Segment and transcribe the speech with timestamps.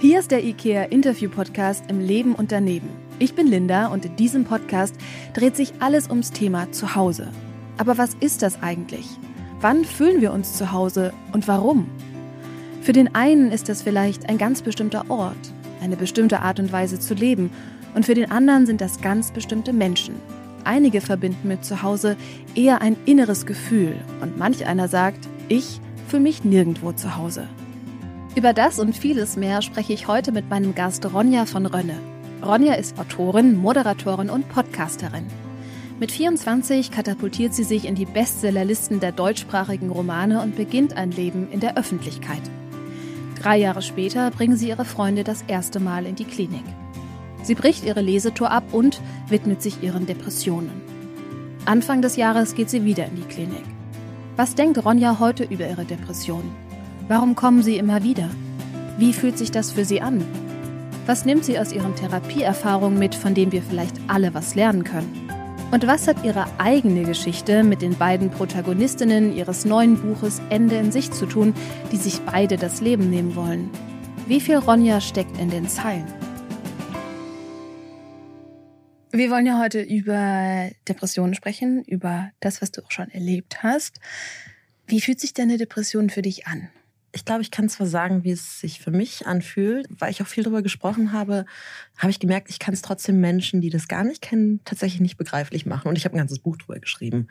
[0.00, 2.88] Hier ist der IKEA Interview Podcast im Leben und daneben.
[3.18, 4.94] Ich bin Linda und in diesem Podcast
[5.34, 7.32] dreht sich alles ums Thema Zuhause.
[7.78, 9.08] Aber was ist das eigentlich?
[9.60, 11.88] Wann fühlen wir uns zu Hause und warum?
[12.80, 17.00] Für den einen ist das vielleicht ein ganz bestimmter Ort, eine bestimmte Art und Weise
[17.00, 17.50] zu leben
[17.96, 20.14] und für den anderen sind das ganz bestimmte Menschen.
[20.62, 22.16] Einige verbinden mit Zuhause
[22.54, 27.48] eher ein inneres Gefühl und manch einer sagt, ich fühle mich nirgendwo zu Hause.
[28.38, 31.98] Über das und vieles mehr spreche ich heute mit meinem Gast Ronja von Rönne.
[32.40, 35.26] Ronja ist Autorin, Moderatorin und Podcasterin.
[35.98, 41.50] Mit 24 katapultiert sie sich in die Bestsellerlisten der deutschsprachigen Romane und beginnt ein Leben
[41.50, 42.42] in der Öffentlichkeit.
[43.42, 46.64] Drei Jahre später bringen sie ihre Freunde das erste Mal in die Klinik.
[47.42, 50.80] Sie bricht ihre Lesetour ab und widmet sich ihren Depressionen.
[51.64, 53.64] Anfang des Jahres geht sie wieder in die Klinik.
[54.36, 56.67] Was denkt Ronja heute über ihre Depression?
[57.08, 58.28] Warum kommen sie immer wieder?
[58.98, 60.22] Wie fühlt sich das für sie an?
[61.06, 65.30] Was nimmt sie aus ihren Therapieerfahrungen mit, von denen wir vielleicht alle was lernen können?
[65.70, 70.92] Und was hat ihre eigene Geschichte mit den beiden Protagonistinnen ihres neuen Buches Ende in
[70.92, 71.54] sich zu tun,
[71.92, 73.70] die sich beide das Leben nehmen wollen?
[74.26, 76.06] Wie viel Ronja steckt in den Zeilen?
[79.12, 83.98] Wir wollen ja heute über Depressionen sprechen, über das, was du auch schon erlebt hast.
[84.86, 86.68] Wie fühlt sich deine Depression für dich an?
[87.12, 90.26] Ich glaube, ich kann zwar sagen, wie es sich für mich anfühlt, weil ich auch
[90.26, 91.46] viel darüber gesprochen habe,
[91.96, 95.16] habe ich gemerkt, ich kann es trotzdem Menschen, die das gar nicht kennen, tatsächlich nicht
[95.16, 95.88] begreiflich machen.
[95.88, 97.28] Und ich habe ein ganzes Buch darüber geschrieben.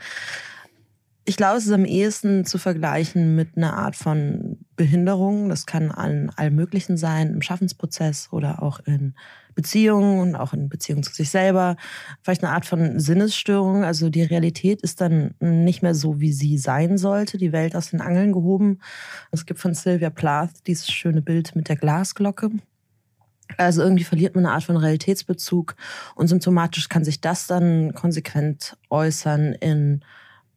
[1.26, 5.50] Ich glaube, es ist am ehesten zu vergleichen mit einer Art von Behinderung.
[5.50, 9.16] Das kann an allem Möglichen sein, im Schaffensprozess oder auch in
[9.56, 11.76] Beziehungen und auch in Beziehung zu sich selber.
[12.22, 13.84] Vielleicht eine Art von Sinnesstörung.
[13.84, 17.38] Also die Realität ist dann nicht mehr so, wie sie sein sollte.
[17.38, 18.80] Die Welt aus den Angeln gehoben.
[19.32, 22.52] Es gibt von Sylvia Plath dieses schöne Bild mit der Glasglocke.
[23.58, 25.76] Also irgendwie verliert man eine Art von Realitätsbezug
[26.16, 30.02] und symptomatisch kann sich das dann konsequent äußern in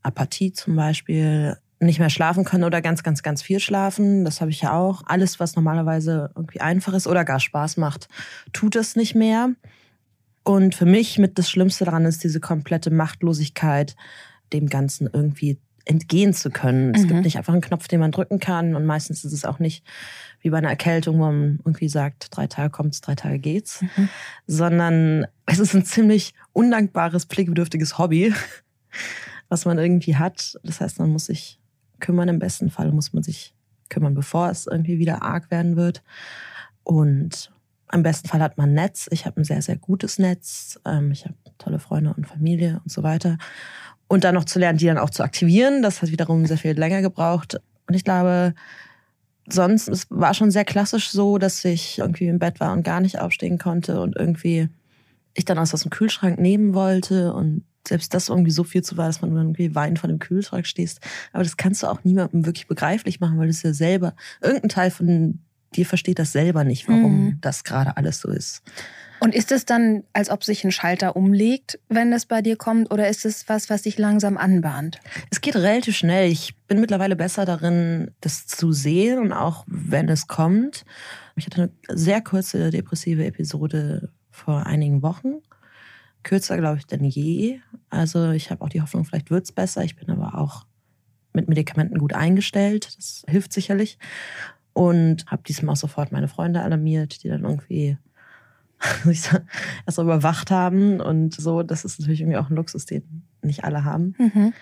[0.02, 4.24] Apathie zum Beispiel, nicht mehr schlafen können oder ganz, ganz, ganz viel schlafen.
[4.24, 5.02] Das habe ich ja auch.
[5.06, 8.08] Alles, was normalerweise irgendwie einfach ist oder gar Spaß macht,
[8.52, 9.50] tut es nicht mehr.
[10.44, 13.96] Und für mich mit das Schlimmste daran ist diese komplette Machtlosigkeit,
[14.52, 16.94] dem Ganzen irgendwie entgehen zu können.
[16.94, 17.20] Es gibt mhm.
[17.22, 18.74] nicht einfach einen Knopf, den man drücken kann.
[18.74, 19.84] Und meistens ist es auch nicht
[20.40, 23.82] wie bei einer Erkältung, wo man irgendwie sagt, drei Tage kommt's, drei Tage geht's.
[23.82, 24.08] Mhm.
[24.46, 28.34] Sondern es ist ein ziemlich undankbares, pflegebedürftiges Hobby,
[29.48, 30.58] was man irgendwie hat.
[30.62, 31.59] Das heißt, man muss sich
[32.00, 32.28] kümmern.
[32.28, 33.54] Im besten Fall muss man sich
[33.88, 36.02] kümmern, bevor es irgendwie wieder arg werden wird.
[36.82, 37.52] Und
[37.92, 39.08] im besten Fall hat man ein Netz.
[39.10, 40.80] Ich habe ein sehr, sehr gutes Netz.
[40.84, 43.36] Ähm, ich habe tolle Freunde und Familie und so weiter.
[44.08, 46.78] Und dann noch zu lernen, die dann auch zu aktivieren, das hat wiederum sehr viel
[46.78, 47.60] länger gebraucht.
[47.86, 48.54] Und ich glaube,
[49.48, 53.00] sonst, es war schon sehr klassisch so, dass ich irgendwie im Bett war und gar
[53.00, 54.68] nicht aufstehen konnte und irgendwie
[55.34, 59.06] ich dann aus dem Kühlschrank nehmen wollte und selbst das irgendwie so viel zu war,
[59.06, 61.00] dass man irgendwie weinend vor dem Kühlschrank stehst.
[61.32, 64.68] Aber das kannst du auch niemandem wirklich begreiflich machen, weil du es ja selber, irgendein
[64.68, 65.40] Teil von
[65.74, 67.38] dir versteht das selber nicht, warum mhm.
[67.40, 68.62] das gerade alles so ist.
[69.20, 72.90] Und ist es dann, als ob sich ein Schalter umlegt, wenn das bei dir kommt,
[72.90, 74.98] oder ist es was, was sich langsam anbahnt?
[75.30, 76.30] Es geht relativ schnell.
[76.30, 80.86] Ich bin mittlerweile besser darin, das zu sehen und auch wenn es kommt.
[81.36, 85.34] Ich hatte eine sehr kurze depressive Episode vor einigen Wochen
[86.22, 87.60] kürzer, glaube ich, denn je.
[87.88, 89.84] Also ich habe auch die Hoffnung, vielleicht wird es besser.
[89.84, 90.66] Ich bin aber auch
[91.32, 92.96] mit Medikamenten gut eingestellt.
[92.96, 93.98] Das hilft sicherlich.
[94.72, 97.98] Und habe diesmal auch sofort meine Freunde alarmiert, die dann irgendwie
[99.06, 101.00] erst überwacht haben.
[101.00, 104.14] Und so, das ist natürlich irgendwie auch ein Luxus, den nicht alle haben.
[104.18, 104.52] Mhm.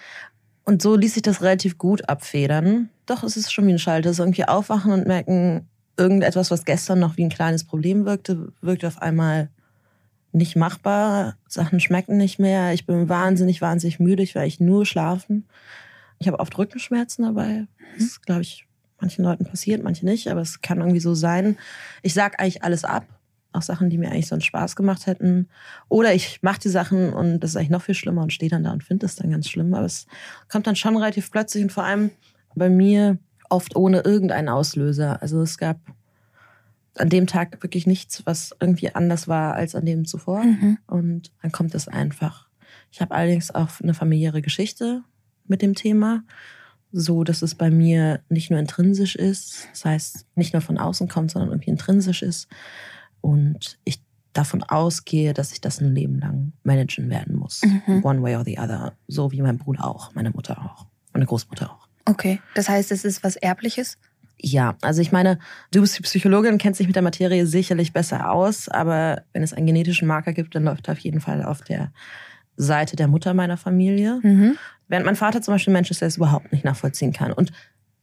[0.64, 2.90] Und so ließ sich das relativ gut abfedern.
[3.06, 4.12] Doch, es ist schon wie ein Schalter.
[4.12, 5.66] So irgendwie aufwachen und merken,
[5.96, 9.50] irgendetwas, was gestern noch wie ein kleines Problem wirkte, wirkt auf einmal
[10.38, 11.36] nicht machbar.
[11.46, 12.72] Sachen schmecken nicht mehr.
[12.72, 14.22] Ich bin wahnsinnig, wahnsinnig müde.
[14.22, 15.46] Ich will nur schlafen.
[16.18, 17.66] Ich habe oft Rückenschmerzen dabei.
[17.94, 18.66] Das ist, glaube ich,
[19.00, 21.56] manchen Leuten passiert, manche nicht, aber es kann irgendwie so sein.
[22.02, 23.06] Ich sag eigentlich alles ab.
[23.52, 25.48] Auch Sachen, die mir eigentlich sonst Spaß gemacht hätten.
[25.88, 28.64] Oder ich mache die Sachen und das ist eigentlich noch viel schlimmer und stehe dann
[28.64, 29.72] da und finde es dann ganz schlimm.
[29.74, 30.06] Aber es
[30.48, 32.10] kommt dann schon relativ plötzlich und vor allem
[32.54, 33.18] bei mir
[33.48, 35.22] oft ohne irgendeinen Auslöser.
[35.22, 35.78] Also es gab
[36.98, 40.44] an dem Tag wirklich nichts, was irgendwie anders war als an dem zuvor.
[40.44, 40.78] Mhm.
[40.86, 42.48] Und dann kommt es einfach.
[42.90, 45.02] Ich habe allerdings auch eine familiäre Geschichte
[45.46, 46.24] mit dem Thema,
[46.92, 51.08] so dass es bei mir nicht nur intrinsisch ist, das heißt nicht nur von außen
[51.08, 52.48] kommt, sondern irgendwie intrinsisch ist.
[53.20, 54.02] Und ich
[54.32, 57.62] davon ausgehe, dass ich das ein Leben lang managen werden muss.
[57.62, 58.04] Mhm.
[58.04, 58.92] One way or the other.
[59.08, 61.88] So wie mein Bruder auch, meine Mutter auch, meine Großmutter auch.
[62.04, 63.98] Okay, das heißt, es ist was Erbliches?
[64.40, 65.38] Ja, also ich meine,
[65.72, 69.52] du bist die Psychologin, kennst dich mit der Materie sicherlich besser aus, aber wenn es
[69.52, 71.92] einen genetischen Marker gibt, dann läuft er auf jeden Fall auf der
[72.56, 74.20] Seite der Mutter meiner Familie.
[74.22, 74.56] Mhm.
[74.88, 77.32] Während mein Vater zum Beispiel Mensch ist, der es überhaupt nicht nachvollziehen kann.
[77.32, 77.52] Und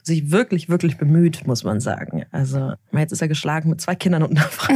[0.05, 2.25] sich wirklich, wirklich bemüht, muss man sagen.
[2.31, 4.73] Also jetzt ist er geschlagen mit zwei Kindern und einer Frau.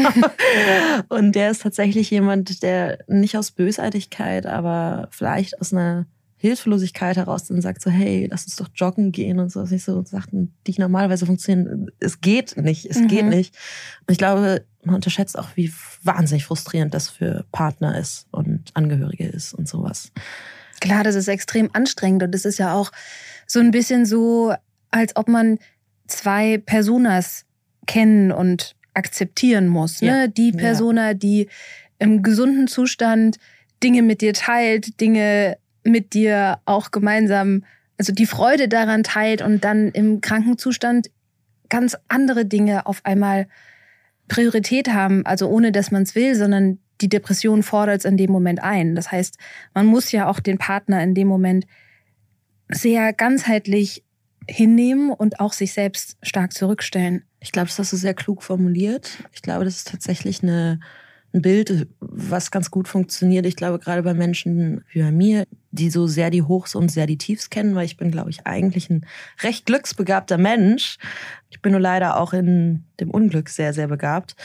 [1.10, 6.08] und der ist tatsächlich jemand, der nicht aus Bösartigkeit, aber vielleicht aus einer
[6.42, 9.62] Hilflosigkeit heraus dann sagt so, hey, lass uns doch joggen gehen und so.
[9.62, 13.08] Was ich so Sachen, die normalerweise funktionieren, es geht nicht, es mhm.
[13.10, 13.56] geht nicht.
[14.08, 19.28] Und ich glaube, man unterschätzt auch, wie wahnsinnig frustrierend das für Partner ist und Angehörige
[19.28, 20.14] ist und sowas.
[20.80, 22.94] Klar, das ist extrem anstrengend und es ist ja auch
[23.46, 24.54] so ein bisschen so,
[24.92, 25.60] als ob man
[26.08, 27.44] zwei Personas
[27.86, 30.02] kennen und akzeptieren muss.
[30.02, 30.08] Ne?
[30.08, 30.28] Ja.
[30.28, 31.50] Die Persona, die
[31.98, 33.40] im gesunden Zustand
[33.84, 37.64] Dinge mit dir teilt, Dinge mit dir auch gemeinsam,
[37.98, 41.10] also die Freude daran teilt und dann im Krankenzustand
[41.70, 43.48] ganz andere Dinge auf einmal
[44.28, 48.32] Priorität haben, also ohne dass man es will, sondern die Depression fordert es in dem
[48.32, 48.96] Moment ein.
[48.96, 49.38] Das heißt,
[49.74, 51.66] man muss ja auch den Partner in dem Moment
[52.70, 54.04] sehr ganzheitlich
[54.48, 57.24] hinnehmen und auch sich selbst stark zurückstellen.
[57.40, 59.24] Ich glaube, das hast du sehr klug formuliert.
[59.32, 60.80] Ich glaube, das ist tatsächlich eine,
[61.34, 63.46] ein Bild, was ganz gut funktioniert.
[63.46, 67.06] Ich glaube, gerade bei Menschen wie bei mir, die so sehr die Hochs und sehr
[67.06, 69.06] die Tiefs kennen, weil ich bin, glaube ich, eigentlich ein
[69.44, 70.98] recht glücksbegabter Mensch.
[71.50, 74.36] Ich bin nur leider auch in dem Unglück sehr, sehr begabt.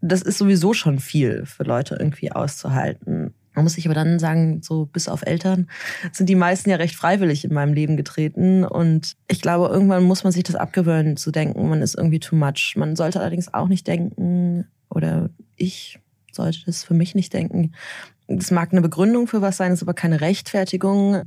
[0.00, 3.34] Das ist sowieso schon viel für Leute irgendwie auszuhalten.
[3.54, 5.68] Man muss sich aber dann sagen, so bis auf Eltern
[6.12, 8.64] sind die meisten ja recht freiwillig in meinem Leben getreten.
[8.64, 12.36] Und ich glaube, irgendwann muss man sich das abgewöhnen, zu denken, man ist irgendwie too
[12.36, 12.74] much.
[12.76, 15.98] Man sollte allerdings auch nicht denken, oder ich
[16.32, 17.72] sollte das für mich nicht denken.
[18.26, 21.22] Es mag eine Begründung für was sein, ist aber keine Rechtfertigung.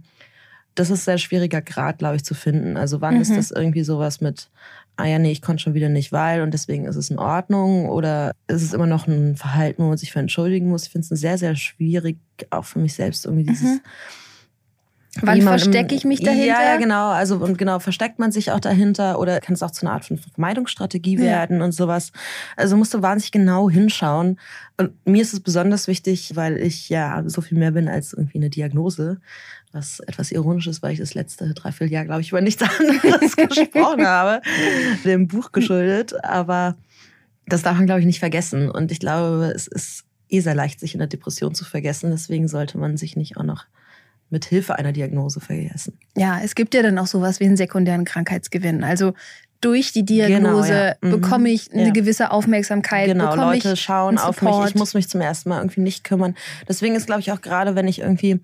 [0.76, 2.78] Das ist sehr schwieriger Grad, glaube ich, zu finden.
[2.78, 3.22] Also wann mhm.
[3.22, 4.50] ist das irgendwie sowas mit,
[4.96, 7.90] ah ja, nee, ich konnte schon wieder nicht, weil und deswegen ist es in Ordnung
[7.90, 10.84] oder ist es immer noch ein Verhalten, wo man sich für entschuldigen muss.
[10.84, 12.18] Ich finde es sehr, sehr schwierig,
[12.50, 13.76] auch für mich selbst irgendwie dieses.
[13.76, 13.82] Mhm.
[15.22, 16.46] Wann verstecke ich mich dahinter?
[16.46, 17.10] Ja, ja, genau.
[17.10, 20.06] Also und genau, versteckt man sich auch dahinter oder kann es auch zu einer Art
[20.06, 21.66] von Vermeidungsstrategie werden ja.
[21.66, 22.12] und sowas.
[22.56, 24.40] Also musst du wahnsinnig genau hinschauen.
[24.78, 28.38] Und mir ist es besonders wichtig, weil ich ja so viel mehr bin als irgendwie
[28.38, 29.20] eine Diagnose
[29.74, 34.06] was etwas ironisch ist, weil ich das letzte Dreivierteljahr, glaube ich, über nichts anderes gesprochen
[34.06, 34.42] habe,
[35.04, 36.14] dem Buch geschuldet.
[36.24, 36.76] Aber
[37.46, 38.70] das darf man, glaube ich, nicht vergessen.
[38.70, 42.12] Und ich glaube, es ist eh sehr leicht, sich in der Depression zu vergessen.
[42.12, 43.66] Deswegen sollte man sich nicht auch noch
[44.30, 45.98] mit Hilfe einer Diagnose vergessen.
[46.16, 48.84] Ja, es gibt ja dann auch sowas wie einen sekundären Krankheitsgewinn.
[48.84, 49.14] Also
[49.62, 50.96] durch die Diagnose genau, ja.
[51.02, 51.22] mhm.
[51.22, 51.92] bekomme ich eine ja.
[51.92, 53.08] gewisse Aufmerksamkeit.
[53.08, 54.56] Genau, Leute schauen auf mich.
[54.68, 56.36] Ich muss mich zum ersten Mal irgendwie nicht kümmern.
[56.68, 58.40] Deswegen ist, glaube ich, auch gerade, wenn ich irgendwie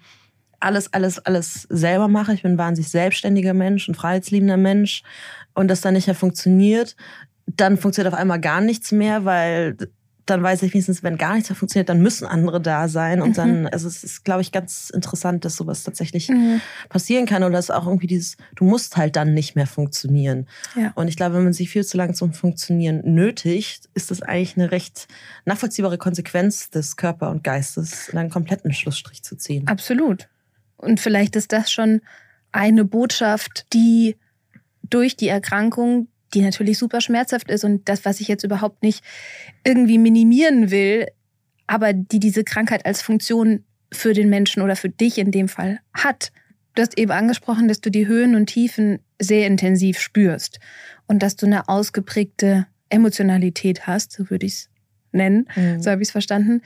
[0.60, 2.34] alles, alles, alles selber mache.
[2.34, 5.04] Ich bin ein wahnsinnig selbstständiger Mensch, ein freiheitsliebender Mensch.
[5.54, 6.96] Und das dann nicht mehr funktioniert,
[7.46, 9.78] dann funktioniert auf einmal gar nichts mehr, weil
[10.26, 13.22] dann weiß ich wenigstens, wenn gar nichts mehr funktioniert, dann müssen andere da sein.
[13.22, 13.34] Und mhm.
[13.34, 16.62] dann, also es ist, glaube ich, ganz interessant, dass sowas tatsächlich mhm.
[16.90, 17.44] passieren kann.
[17.44, 20.48] Oder dass auch irgendwie dieses, du musst halt dann nicht mehr funktionieren.
[20.76, 20.92] Ja.
[20.96, 24.56] Und ich glaube, wenn man sich viel zu lange zum Funktionieren nötigt, ist das eigentlich
[24.56, 25.08] eine recht
[25.46, 29.68] nachvollziehbare Konsequenz des Körper und Geistes, einen kompletten Schlussstrich zu ziehen.
[29.68, 30.30] Absolut.
[30.78, 32.02] Und vielleicht ist das schon
[32.52, 34.16] eine Botschaft, die
[34.90, 39.04] durch die Erkrankung, die natürlich super schmerzhaft ist und das, was ich jetzt überhaupt nicht
[39.64, 41.08] irgendwie minimieren will,
[41.68, 45.80] aber die diese Krankheit als Funktion für den Menschen oder für dich in dem Fall
[45.94, 46.32] hat.
[46.76, 50.60] Du hast eben angesprochen, dass du die Höhen und Tiefen sehr intensiv spürst
[51.08, 54.70] und dass du eine ausgeprägte Emotionalität hast, so würde ich es
[55.12, 55.82] nennen, mhm.
[55.82, 56.62] so habe ich es verstanden.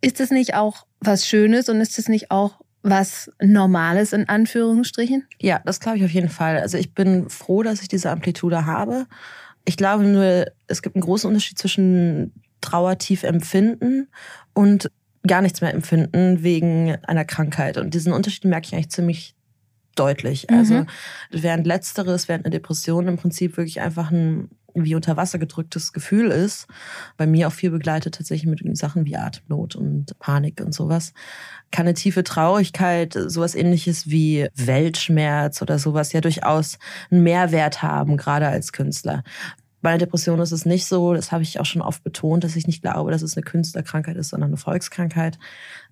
[0.00, 5.26] Ist das nicht auch was Schönes und ist es nicht auch was Normales in Anführungsstrichen?
[5.40, 6.58] Ja, das glaube ich auf jeden Fall.
[6.58, 9.06] Also ich bin froh, dass ich diese Amplitude habe.
[9.64, 14.08] Ich glaube nur, es gibt einen großen Unterschied zwischen Trauertief empfinden
[14.54, 14.90] und
[15.26, 17.76] gar nichts mehr empfinden wegen einer Krankheit.
[17.76, 19.36] Und diesen Unterschied merke ich eigentlich ziemlich
[19.94, 20.46] deutlich.
[20.50, 20.56] Mhm.
[20.56, 20.86] Also
[21.30, 26.30] während letzteres, während eine Depression im Prinzip wirklich einfach ein wie unter Wasser gedrücktes Gefühl
[26.30, 26.66] ist.
[27.16, 31.12] Bei mir auch viel begleitet tatsächlich mit Sachen wie Atemnot und Panik und sowas.
[31.70, 36.78] Kann eine tiefe Traurigkeit, sowas ähnliches wie Weltschmerz oder sowas ja durchaus
[37.10, 39.22] einen Mehrwert haben, gerade als Künstler.
[39.82, 42.54] Bei einer Depression ist es nicht so, das habe ich auch schon oft betont, dass
[42.54, 45.38] ich nicht glaube, dass es eine Künstlerkrankheit ist, sondern eine Volkskrankheit.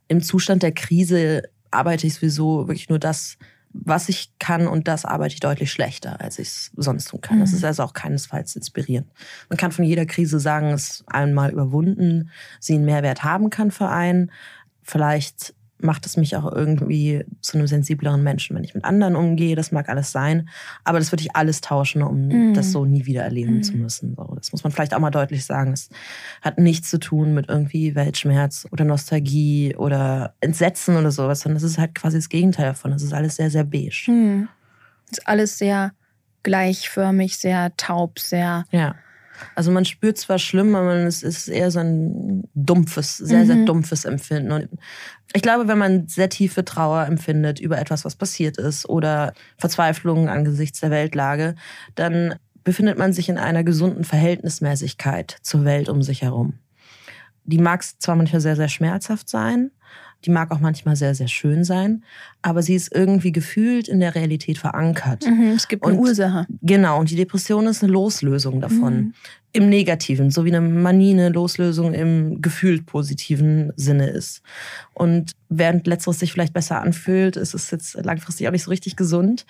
[0.06, 3.36] Im Zustand der Krise arbeite ich sowieso wirklich nur das
[3.72, 7.36] was ich kann und das arbeite ich deutlich schlechter, als ich es sonst tun kann.
[7.36, 7.42] Mhm.
[7.42, 9.08] Das ist also auch keinesfalls inspirierend.
[9.48, 13.88] Man kann von jeder Krise sagen, es einmal überwunden, sie einen Mehrwert haben kann für
[13.88, 14.32] einen.
[14.82, 19.56] Vielleicht macht es mich auch irgendwie zu einem sensibleren Menschen, wenn ich mit anderen umgehe.
[19.56, 20.48] Das mag alles sein.
[20.84, 22.54] Aber das würde ich alles tauschen, um mm.
[22.54, 23.62] das so nie wieder erleben mm.
[23.62, 24.14] zu müssen.
[24.16, 25.72] So, das muss man vielleicht auch mal deutlich sagen.
[25.72, 25.88] Es
[26.42, 31.62] hat nichts zu tun mit irgendwie Weltschmerz oder Nostalgie oder Entsetzen oder sowas, sondern es
[31.62, 32.92] ist halt quasi das Gegenteil davon.
[32.92, 34.10] Es ist alles sehr, sehr beige.
[34.10, 34.48] Mm.
[35.10, 35.92] Es ist alles sehr
[36.42, 38.64] gleichförmig, sehr taub, sehr.
[38.70, 38.94] Ja.
[39.54, 43.46] Also man spürt zwar schlimm, aber es ist eher so ein dumpfes, sehr, mhm.
[43.46, 44.52] sehr dumpfes Empfinden.
[44.52, 44.68] Und
[45.32, 50.28] ich glaube, wenn man sehr tiefe Trauer empfindet über etwas, was passiert ist oder Verzweiflung
[50.28, 51.54] angesichts der Weltlage,
[51.94, 56.54] dann befindet man sich in einer gesunden Verhältnismäßigkeit zur Welt um sich herum.
[57.44, 59.70] Die mag zwar manchmal sehr, sehr schmerzhaft sein,
[60.24, 62.04] die mag auch manchmal sehr, sehr schön sein,
[62.42, 65.26] aber sie ist irgendwie gefühlt in der Realität verankert.
[65.26, 66.46] Mhm, es gibt eine und, Ursache.
[66.62, 68.94] Genau, und die Depression ist eine Loslösung davon.
[68.94, 69.14] Mhm.
[69.52, 74.42] Im Negativen, so wie eine Manie eine Loslösung im gefühlt positiven Sinne ist.
[74.94, 78.94] Und während letzteres sich vielleicht besser anfühlt, ist es jetzt langfristig auch nicht so richtig
[78.94, 79.46] gesund.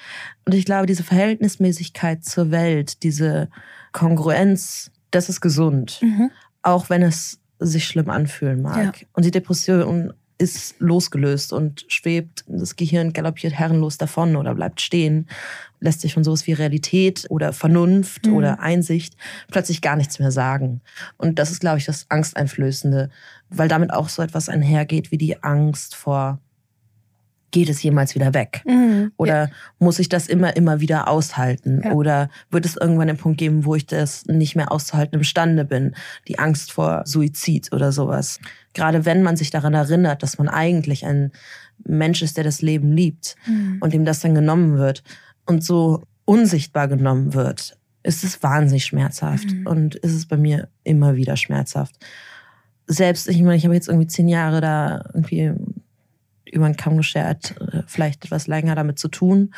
[0.47, 3.51] Und ich glaube, diese Verhältnismäßigkeit zur Welt, diese
[3.93, 5.99] Kongruenz, das ist gesund.
[6.01, 6.31] Mhm.
[6.63, 9.01] Auch wenn es sich schlimm anfühlen mag.
[9.01, 9.07] Ja.
[9.13, 15.29] Und die Depression ist losgelöst und schwebt, das Gehirn galoppiert herrenlos davon oder bleibt stehen,
[15.81, 18.35] lässt sich von sowas wie Realität oder Vernunft mhm.
[18.35, 19.17] oder Einsicht
[19.51, 20.81] plötzlich gar nichts mehr sagen.
[21.19, 23.11] Und das ist, glaube ich, das Angsteinflößende,
[23.51, 26.41] weil damit auch so etwas einhergeht wie die Angst vor
[27.51, 28.63] geht es jemals wieder weg?
[28.67, 29.13] Mhm.
[29.17, 29.51] Oder ja.
[29.79, 31.83] muss ich das immer, immer wieder aushalten?
[31.85, 31.93] Ja.
[31.93, 35.95] Oder wird es irgendwann den Punkt geben, wo ich das nicht mehr auszuhalten imstande bin?
[36.29, 38.41] Die Angst vor Suizid oder sowas.
[38.75, 41.33] Gerade wenn man sich daran erinnert, dass man eigentlich ein
[41.85, 43.79] Mensch ist, der das Leben liebt mhm.
[43.81, 45.03] und ihm das dann genommen wird
[45.47, 49.67] und so unsichtbar genommen wird, ist es wahnsinnig schmerzhaft mhm.
[49.67, 51.97] und ist es bei mir immer wieder schmerzhaft.
[52.87, 55.53] Selbst, ich meine, ich habe jetzt irgendwie zehn Jahre da irgendwie
[56.53, 59.55] über den Kamm geschert, äh, vielleicht etwas länger damit zu tun.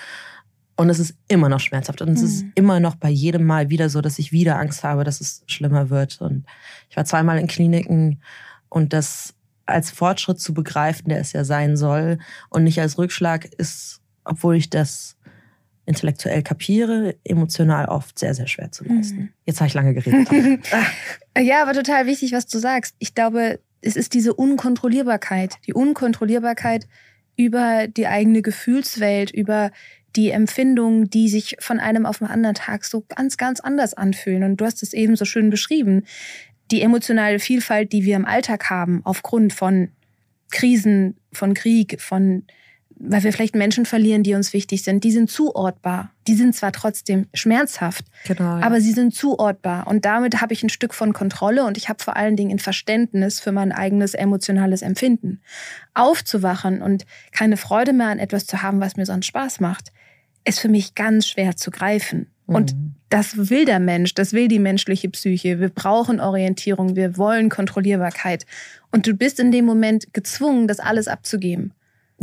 [0.76, 2.00] Und es ist immer noch schmerzhaft.
[2.02, 2.26] Und es mhm.
[2.26, 5.42] ist immer noch bei jedem Mal wieder so, dass ich wieder Angst habe, dass es
[5.46, 6.20] schlimmer wird.
[6.20, 6.44] Und
[6.88, 8.20] ich war zweimal in Kliniken
[8.68, 9.34] und das
[9.66, 12.18] als Fortschritt zu begreifen, der es ja sein soll
[12.50, 15.16] und nicht als Rückschlag ist, obwohl ich das
[15.84, 19.16] intellektuell kapiere, emotional oft sehr, sehr schwer zu leisten.
[19.16, 19.28] Mhm.
[19.44, 20.28] Jetzt habe ich lange geredet.
[21.38, 22.94] ja, aber total wichtig, was du sagst.
[22.98, 26.86] Ich glaube, es ist diese Unkontrollierbarkeit, die Unkontrollierbarkeit
[27.36, 29.70] über die eigene Gefühlswelt, über
[30.14, 34.44] die Empfindungen, die sich von einem auf den anderen Tag so ganz, ganz anders anfühlen.
[34.44, 36.04] Und du hast es eben so schön beschrieben.
[36.70, 39.90] Die emotionale Vielfalt, die wir im Alltag haben, aufgrund von
[40.50, 42.44] Krisen, von Krieg, von
[42.98, 46.10] weil wir vielleicht Menschen verlieren, die uns wichtig sind, die sind zuortbar.
[46.26, 48.62] Die sind zwar trotzdem schmerzhaft, genau, ja.
[48.62, 49.86] aber sie sind zuortbar.
[49.86, 52.58] Und damit habe ich ein Stück von Kontrolle und ich habe vor allen Dingen ein
[52.58, 55.40] Verständnis für mein eigenes emotionales Empfinden.
[55.94, 59.92] Aufzuwachen und keine Freude mehr an etwas zu haben, was mir sonst Spaß macht,
[60.44, 62.28] ist für mich ganz schwer zu greifen.
[62.46, 62.54] Mhm.
[62.54, 62.74] Und
[63.08, 65.60] das will der Mensch, das will die menschliche Psyche.
[65.60, 68.46] Wir brauchen Orientierung, wir wollen Kontrollierbarkeit.
[68.90, 71.72] Und du bist in dem Moment gezwungen, das alles abzugeben.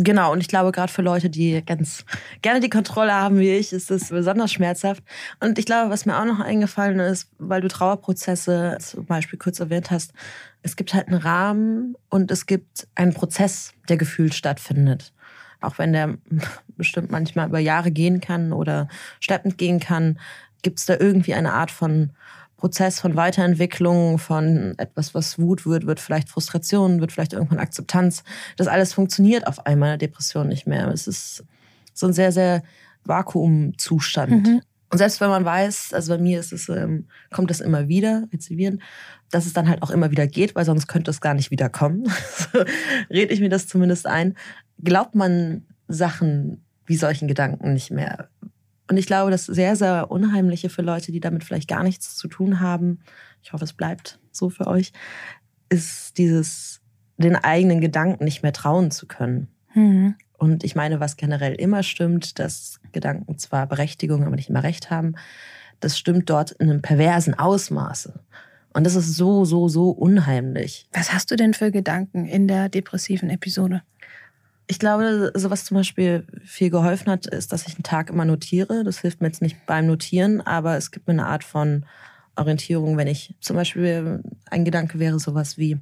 [0.01, 2.05] Genau, und ich glaube, gerade für Leute, die ganz
[2.41, 5.03] gerne die Kontrolle haben wie ich, ist es besonders schmerzhaft.
[5.41, 9.59] Und ich glaube, was mir auch noch eingefallen ist, weil du Trauerprozesse zum Beispiel kurz
[9.59, 10.13] erwähnt hast,
[10.61, 15.11] es gibt halt einen Rahmen und es gibt einen Prozess, der gefühlt stattfindet.
[15.59, 16.17] Auch wenn der
[16.77, 18.87] bestimmt manchmal über Jahre gehen kann oder
[19.19, 20.17] schleppend gehen kann,
[20.61, 22.11] gibt es da irgendwie eine Art von
[22.59, 28.23] Prozess von Weiterentwicklung, von etwas, was Wut wird, wird vielleicht Frustration, wird vielleicht irgendwann Akzeptanz.
[28.57, 30.89] Das alles funktioniert auf einmal in der Depression nicht mehr.
[30.89, 31.45] Es ist
[31.93, 32.63] so ein sehr, sehr
[33.05, 34.45] Vakuumzustand.
[34.45, 34.61] Mhm.
[34.91, 38.27] Und selbst wenn man weiß, also bei mir ist es, ähm, kommt das immer wieder,
[38.33, 38.81] rezivieren,
[39.31, 42.05] dass es dann halt auch immer wieder geht, weil sonst könnte es gar nicht wiederkommen.
[42.51, 42.59] so
[43.09, 44.35] rede ich mir das zumindest ein.
[44.83, 48.29] Glaubt man Sachen wie solchen Gedanken nicht mehr?
[48.89, 52.27] Und ich glaube, das sehr, sehr Unheimliche für Leute, die damit vielleicht gar nichts zu
[52.27, 52.99] tun haben,
[53.43, 54.91] ich hoffe, es bleibt so für euch,
[55.69, 56.81] ist dieses,
[57.17, 59.47] den eigenen Gedanken nicht mehr trauen zu können.
[59.75, 60.15] Mhm.
[60.39, 64.89] Und ich meine, was generell immer stimmt, dass Gedanken zwar Berechtigung, aber nicht immer Recht
[64.89, 65.13] haben,
[65.79, 68.19] das stimmt dort in einem perversen Ausmaße.
[68.73, 70.87] Und das ist so, so, so unheimlich.
[70.93, 73.83] Was hast du denn für Gedanken in der depressiven Episode?
[74.71, 78.23] Ich glaube, so was zum Beispiel viel geholfen hat, ist, dass ich einen Tag immer
[78.23, 78.83] notiere.
[78.83, 81.85] Das hilft mir jetzt nicht beim Notieren, aber es gibt mir eine Art von
[82.35, 85.77] Orientierung, wenn ich zum Beispiel ein Gedanke wäre sowas wie,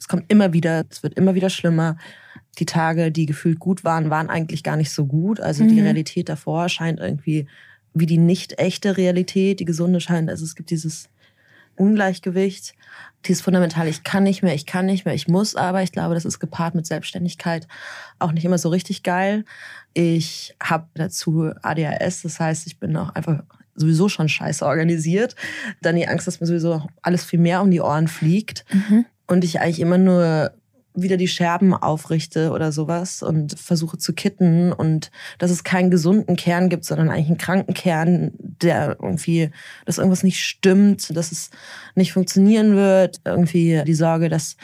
[0.00, 1.98] es kommt immer wieder, es wird immer wieder schlimmer.
[2.58, 5.38] Die Tage, die gefühlt gut waren, waren eigentlich gar nicht so gut.
[5.38, 5.68] Also mhm.
[5.68, 7.46] die Realität davor scheint irgendwie
[7.92, 10.30] wie die nicht echte Realität, die gesunde scheint.
[10.30, 11.10] Also es gibt dieses
[11.76, 12.74] Ungleichgewicht,
[13.26, 15.82] dieses fundamentale, ich kann nicht mehr, ich kann nicht mehr, ich muss aber.
[15.82, 17.66] Ich glaube, das ist gepaart mit Selbstständigkeit
[18.18, 19.44] auch nicht immer so richtig geil.
[19.94, 23.42] Ich habe dazu ADHS, das heißt, ich bin auch einfach
[23.74, 25.36] sowieso schon scheiße organisiert.
[25.82, 28.64] Dann die Angst, dass mir sowieso alles viel mehr um die Ohren fliegt.
[28.72, 29.06] Mhm.
[29.26, 30.52] Und ich eigentlich immer nur
[30.96, 36.36] wieder die Scherben aufrichte oder sowas und versuche zu kitten und dass es keinen gesunden
[36.36, 39.50] Kern gibt, sondern eigentlich einen kranken Kern, der irgendwie,
[39.84, 41.50] dass irgendwas nicht stimmt, dass es
[41.94, 43.20] nicht funktionieren wird.
[43.24, 44.56] Irgendwie die Sorge, dass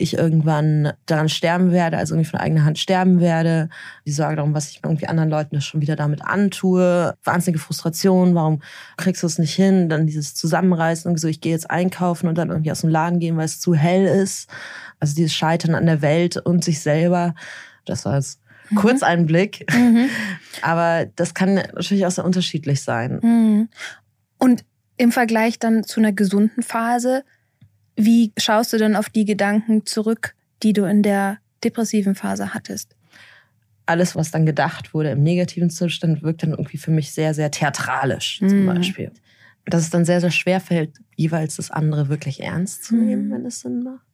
[0.00, 3.68] ich irgendwann daran sterben werde, also irgendwie von eigener Hand sterben werde.
[4.06, 7.14] Die Sorge darum, was ich irgendwie anderen Leuten das schon wieder damit antue.
[7.24, 8.62] Wahnsinnige Frustration, warum
[8.96, 9.88] kriegst du es nicht hin?
[9.88, 13.18] Dann dieses Zusammenreißen, irgendwie so, ich gehe jetzt einkaufen und dann irgendwie aus dem Laden
[13.18, 14.48] gehen, weil es zu hell ist.
[15.00, 17.34] Also dieses Scheitern an der Welt und sich selber.
[17.84, 18.40] Das war jetzt
[18.70, 18.76] mhm.
[18.76, 19.66] Kurzeinblick.
[19.72, 20.08] Mhm.
[20.62, 23.18] Aber das kann natürlich auch sehr unterschiedlich sein.
[23.22, 23.68] Mhm.
[24.38, 24.64] Und
[24.96, 27.24] im Vergleich dann zu einer gesunden Phase,
[27.98, 32.94] wie schaust du denn auf die Gedanken zurück, die du in der depressiven Phase hattest?
[33.86, 37.50] Alles, was dann gedacht wurde im negativen Zustand, wirkt dann irgendwie für mich sehr, sehr
[37.50, 38.66] theatralisch zum mhm.
[38.66, 39.10] Beispiel.
[39.66, 43.32] Dass es dann sehr, sehr schwer fällt, jeweils das andere wirklich ernst zu nehmen, mhm.
[43.32, 44.06] wenn es Sinn macht.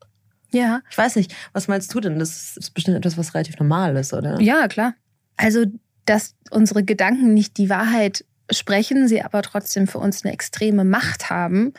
[0.50, 0.80] Ja.
[0.90, 2.18] Ich weiß nicht, was meinst du denn?
[2.18, 4.40] Das ist bestimmt etwas, was relativ normal ist, oder?
[4.40, 4.94] Ja, klar.
[5.36, 5.66] Also,
[6.06, 11.28] dass unsere Gedanken nicht die Wahrheit sprechen, sie aber trotzdem für uns eine extreme Macht
[11.28, 11.72] haben,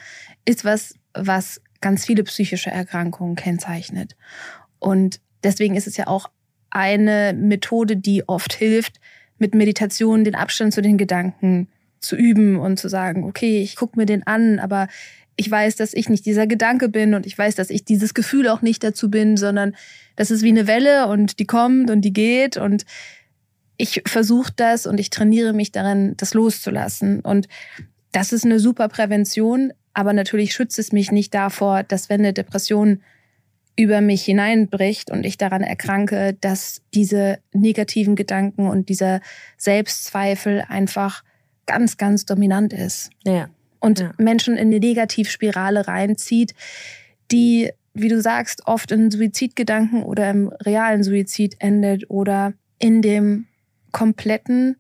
[0.46, 4.16] ist was, was ganz viele psychische Erkrankungen kennzeichnet.
[4.80, 6.32] Und deswegen ist es ja auch
[6.72, 9.00] eine Methode, die oft hilft,
[9.38, 11.68] mit Meditation den Abstand zu den Gedanken
[12.00, 14.88] zu üben und zu sagen, okay, ich gucke mir den an, aber
[15.36, 18.48] ich weiß, dass ich nicht dieser Gedanke bin und ich weiß, dass ich dieses Gefühl
[18.48, 19.76] auch nicht dazu bin, sondern
[20.16, 22.84] das ist wie eine Welle und die kommt und die geht und
[23.78, 27.20] ich versuche das und ich trainiere mich darin, das loszulassen.
[27.20, 27.48] Und
[28.12, 32.34] das ist eine super Prävention, aber natürlich schützt es mich nicht davor, dass wenn eine
[32.34, 33.02] Depression
[33.78, 39.22] über mich hineinbricht und ich daran erkranke, dass diese negativen Gedanken und dieser
[39.58, 41.24] Selbstzweifel einfach
[41.66, 43.10] ganz, ganz dominant ist.
[43.24, 43.50] Ja.
[43.80, 44.12] Und ja.
[44.18, 46.54] Menschen in eine Negativspirale reinzieht,
[47.32, 53.48] die, wie du sagst, oft in Suizidgedanken oder im realen Suizid endet oder in dem
[53.92, 54.76] kompletten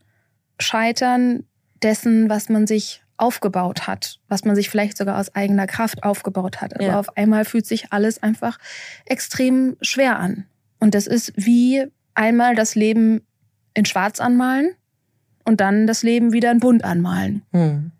[0.59, 1.45] Scheitern
[1.81, 6.62] dessen, was man sich aufgebaut hat, was man sich vielleicht sogar aus eigener Kraft aufgebaut
[6.62, 6.75] hat.
[6.75, 6.99] Aber ja.
[6.99, 8.58] auf einmal fühlt sich alles einfach
[9.06, 10.45] extrem schwer an.
[10.80, 13.21] Und das ist wie einmal das Leben
[13.73, 14.75] in Schwarz anmalen
[15.45, 17.43] und dann das Leben wieder in Bunt anmalen.
[17.51, 17.91] Hm.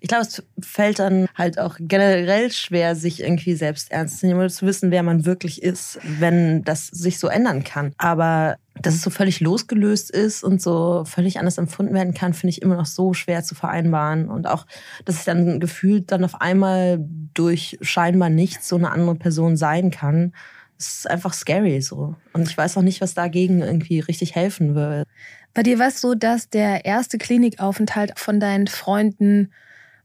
[0.00, 4.40] Ich glaube, es fällt dann halt auch generell schwer, sich irgendwie selbst ernst zu nehmen
[4.40, 7.92] oder zu wissen, wer man wirklich ist, wenn das sich so ändern kann.
[7.96, 12.50] Aber dass es so völlig losgelöst ist und so völlig anders empfunden werden kann, finde
[12.50, 14.28] ich immer noch so schwer zu vereinbaren.
[14.28, 14.66] Und auch,
[15.04, 19.90] dass ich dann gefühlt dann auf einmal durch scheinbar nichts so eine andere Person sein
[19.90, 20.32] kann,
[20.78, 22.14] ist einfach scary so.
[22.32, 25.06] Und ich weiß auch nicht, was dagegen irgendwie richtig helfen wird.
[25.52, 29.52] Bei dir war es so, dass der erste Klinikaufenthalt von deinen Freunden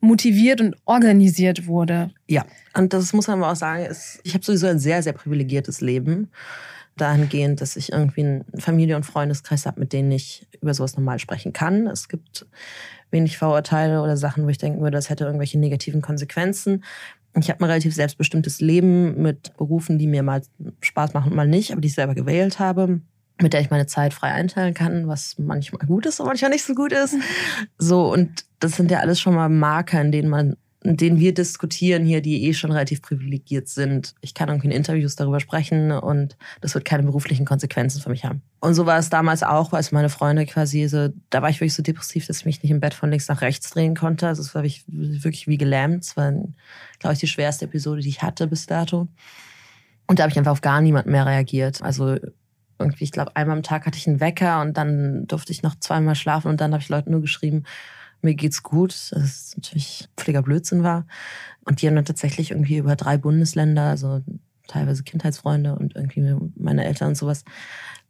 [0.02, 2.12] motiviert und organisiert wurde.
[2.28, 5.14] Ja, und das muss man aber auch sagen, ist, ich habe sowieso ein sehr, sehr
[5.14, 6.30] privilegiertes Leben.
[6.98, 11.20] Dahingehend, dass ich irgendwie einen Familie- und Freundeskreis habe, mit denen ich über sowas normal
[11.20, 11.88] sprechen kann.
[11.88, 12.46] Es gibt
[13.12, 16.84] wenig Vorurteile oder Sachen, wo ich denken würde, das hätte irgendwelche negativen Konsequenzen.
[17.38, 20.42] Ich habe ein relativ selbstbestimmtes Leben mit Berufen, die mir mal
[20.82, 23.02] Spaß machen und mal nicht, aber die ich selber gewählt habe
[23.42, 26.64] mit der ich meine Zeit frei einteilen kann, was manchmal gut ist und manchmal nicht
[26.64, 27.16] so gut ist.
[27.78, 30.56] So, und das sind ja alles schon mal Marker, in denen man,
[30.86, 34.14] denen wir diskutieren hier, die eh schon relativ privilegiert sind.
[34.22, 38.24] Ich kann irgendwie in Interviews darüber sprechen und das wird keine beruflichen Konsequenzen für mich
[38.24, 38.42] haben.
[38.60, 41.74] Und so war es damals auch, als meine Freunde quasi so, da war ich wirklich
[41.74, 44.28] so depressiv, dass ich mich nicht im Bett von links nach rechts drehen konnte.
[44.28, 46.04] Also es war wirklich, wirklich wie gelähmt.
[46.04, 46.32] Es war,
[47.00, 49.08] glaube ich, die schwerste Episode, die ich hatte bis dato.
[50.08, 51.82] Und da habe ich einfach auf gar niemanden mehr reagiert.
[51.82, 52.18] Also
[52.80, 55.76] irgendwie, ich glaube, einmal am Tag hatte ich einen Wecker und dann durfte ich noch
[55.80, 57.64] zweimal schlafen und dann habe ich Leuten nur geschrieben,
[58.22, 61.06] mir geht's gut, das natürlich völliger Blödsinn war.
[61.66, 64.22] Und die haben dann tatsächlich irgendwie über drei Bundesländer, also
[64.68, 67.44] teilweise Kindheitsfreunde und irgendwie meine Eltern und sowas,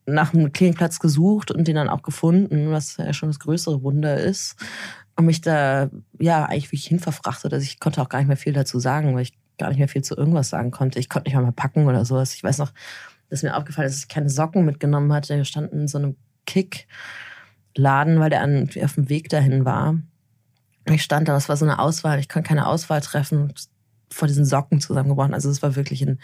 [0.06, 4.18] nach einem Klinikplatz gesucht und den dann auch gefunden, was ja schon das größere Wunder
[4.18, 4.56] ist.
[5.16, 5.90] Und mich da,
[6.20, 7.54] ja, eigentlich wirklich hinverfrachtet.
[7.54, 9.88] Also ich konnte auch gar nicht mehr viel dazu sagen, weil ich gar nicht mehr
[9.88, 11.00] viel zu irgendwas sagen konnte.
[11.00, 12.34] Ich konnte nicht mal, mal packen oder sowas.
[12.36, 12.74] Ich weiß noch,
[13.30, 15.36] dass mir aufgefallen ist, dass ich keine Socken mitgenommen hatte.
[15.36, 16.16] Wir standen in so einem
[17.76, 18.44] Kick-Laden, weil der
[18.84, 20.00] auf dem Weg dahin war.
[20.86, 23.54] Ich stand da, das war so eine Auswahl, ich konnte keine Auswahl treffen,
[24.12, 25.34] vor diesen Socken zusammengebrochen.
[25.34, 26.20] Also es war wirklich ein,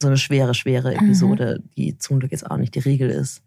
[0.00, 1.06] so eine schwere, schwere mhm.
[1.06, 1.70] Episode, mhm.
[1.76, 3.42] die zum Glück jetzt auch nicht die Regel ist.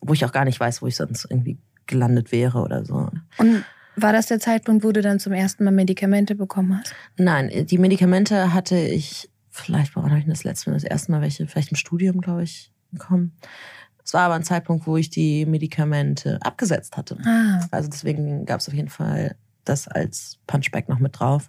[0.00, 3.10] Wo ich auch gar nicht weiß, wo ich sonst irgendwie gelandet wäre oder so.
[3.38, 3.64] Und
[3.96, 6.94] War das der Zeitpunkt, wo du dann zum ersten Mal Medikamente bekommen hast?
[7.16, 11.20] Nein, die Medikamente hatte ich, vielleicht, wann habe ich das letzte Mal, das erste Mal
[11.20, 13.32] welche, vielleicht im Studium, glaube ich, bekommen.
[14.10, 17.16] Es war aber ein Zeitpunkt, wo ich die Medikamente abgesetzt hatte.
[17.24, 17.64] Ah.
[17.70, 21.48] Also deswegen gab es auf jeden Fall das als Punchback noch mit drauf.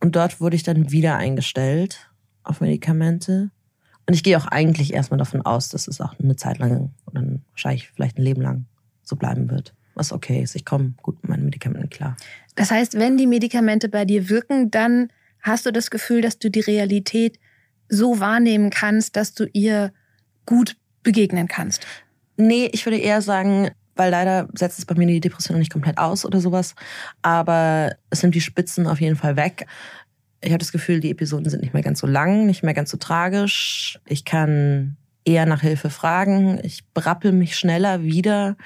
[0.00, 2.10] Und dort wurde ich dann wieder eingestellt
[2.42, 3.50] auf Medikamente.
[4.06, 7.22] Und ich gehe auch eigentlich erstmal davon aus, dass es auch eine Zeit lang oder
[7.50, 8.64] wahrscheinlich vielleicht ein Leben lang
[9.02, 9.74] so bleiben wird.
[9.94, 10.56] Was okay ist.
[10.56, 12.16] Ich komme gut mit meinen Medikamenten klar.
[12.54, 15.08] Das heißt, wenn die Medikamente bei dir wirken, dann
[15.42, 17.38] hast du das Gefühl, dass du die Realität
[17.90, 19.92] so wahrnehmen kannst, dass du ihr
[20.46, 21.86] gut begegnen kannst.
[22.36, 25.72] Nee, ich würde eher sagen, weil leider setzt es bei mir die Depression noch nicht
[25.72, 26.74] komplett aus oder sowas.
[27.22, 29.66] Aber es nimmt die Spitzen auf jeden Fall weg.
[30.40, 32.90] Ich habe das Gefühl, die Episoden sind nicht mehr ganz so lang, nicht mehr ganz
[32.90, 34.00] so tragisch.
[34.06, 36.60] Ich kann eher nach Hilfe fragen.
[36.62, 38.56] Ich brappel mich schneller wieder.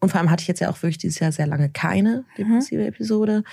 [0.00, 2.86] Und vor allem hatte ich jetzt ja auch wirklich dieses Jahr sehr lange keine depressive
[2.86, 3.44] Episode.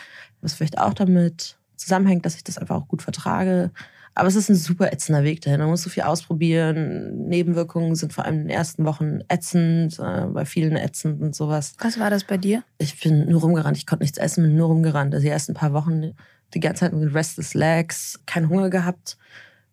[0.41, 3.71] Was vielleicht auch damit zusammenhängt, dass ich das einfach auch gut vertrage.
[4.17, 5.59] Aber es ist ein super ätzender Weg dahin.
[5.59, 7.27] Man muss so viel ausprobieren.
[7.27, 11.75] Nebenwirkungen sind vor allem in den ersten Wochen ätzend, äh, bei vielen ätzend und sowas.
[11.79, 12.63] Was war das bei dir?
[12.79, 13.77] Ich bin nur rumgerannt.
[13.77, 15.13] Ich konnte nichts essen, bin nur rumgerannt.
[15.13, 16.13] Also die ersten paar Wochen
[16.55, 19.19] die ganze Zeit mit Restless Legs, keinen Hunger gehabt,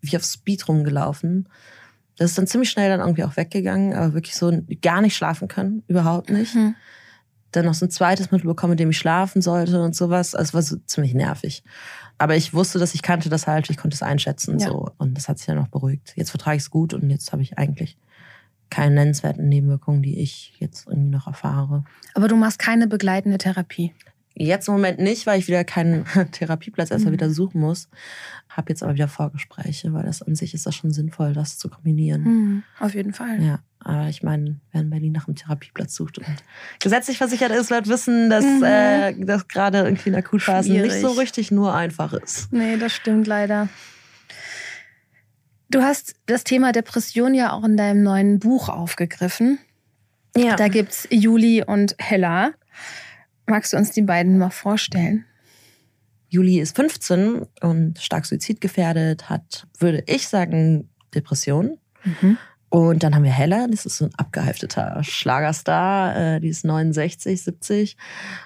[0.03, 1.49] wie auf Speed rumgelaufen.
[2.19, 4.53] Das ist dann ziemlich schnell dann irgendwie auch weggegangen, aber wirklich so
[4.83, 6.55] gar nicht schlafen können, überhaupt nicht.
[6.55, 6.75] Mhm.
[7.57, 10.35] Dann noch so ein zweites Mittel bekommen, mit dem ich schlafen sollte und sowas.
[10.35, 11.63] Also es war so ziemlich nervig.
[12.19, 14.69] Aber ich wusste, dass ich kannte das halt, ich konnte es einschätzen Ja.
[14.69, 16.13] so und das hat sich dann auch beruhigt.
[16.17, 17.97] Jetzt vertrage ich es gut und jetzt habe ich eigentlich
[18.71, 21.85] keine nennenswerten Nebenwirkungen, die ich jetzt irgendwie noch erfahre.
[22.15, 23.93] Aber du machst keine begleitende Therapie.
[24.37, 27.17] Jetzt im Moment nicht, weil ich wieder keinen Therapieplatz erstmal Mhm.
[27.19, 27.89] wieder suchen muss.
[28.49, 31.69] Habe jetzt aber wieder Vorgespräche, weil das an sich ist das schon sinnvoll, das zu
[31.69, 32.23] kombinieren.
[32.23, 33.41] Mhm, auf jeden Fall.
[33.41, 36.27] Ja, aber ich meine, wer in Berlin nach einem Therapieplatz sucht und
[36.81, 38.63] gesetzlich versichert ist, wird wissen, dass Mhm.
[38.65, 41.19] äh, das gerade irgendwie in Akutphasen nicht so Schwierig.
[41.19, 42.53] richtig nur einfach ist.
[42.53, 43.69] Nee, das stimmt leider.
[45.71, 49.59] Du hast das Thema Depression ja auch in deinem neuen Buch aufgegriffen.
[50.37, 50.57] Ja.
[50.57, 52.53] Da gibt's Juli und Hella.
[53.47, 55.25] Magst du uns die beiden mal vorstellen?
[56.29, 61.79] Juli ist 15 und stark suizidgefährdet, hat, würde ich sagen, Depression.
[62.75, 67.41] Und dann haben wir Hella, das ist so ein abgehalfteter Schlagerstar, äh, die ist 69,
[67.41, 67.97] 70.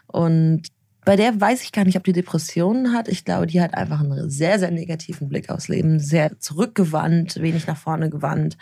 [0.07, 0.69] Und
[1.07, 3.09] bei der weiß ich gar nicht, ob die Depressionen hat.
[3.09, 7.67] Ich glaube, die hat einfach einen sehr, sehr negativen Blick aufs Leben, sehr zurückgewandt, wenig
[7.67, 8.59] nach vorne gewandt.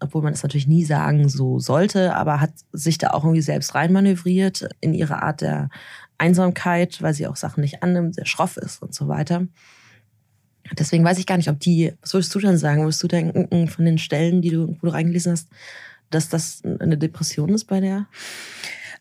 [0.00, 3.74] Obwohl man das natürlich nie sagen so sollte, aber hat sich da auch irgendwie selbst
[3.74, 5.70] reinmanövriert in ihre Art der
[6.18, 9.46] Einsamkeit, weil sie auch Sachen nicht annimmt, sehr schroff ist und so weiter.
[10.78, 12.82] Deswegen weiß ich gar nicht, ob die, was würdest du denn sagen?
[12.82, 15.48] Würdest du denken, von den Stellen, die du, wo du reingelesen hast,
[16.10, 18.06] dass das eine Depression ist bei der?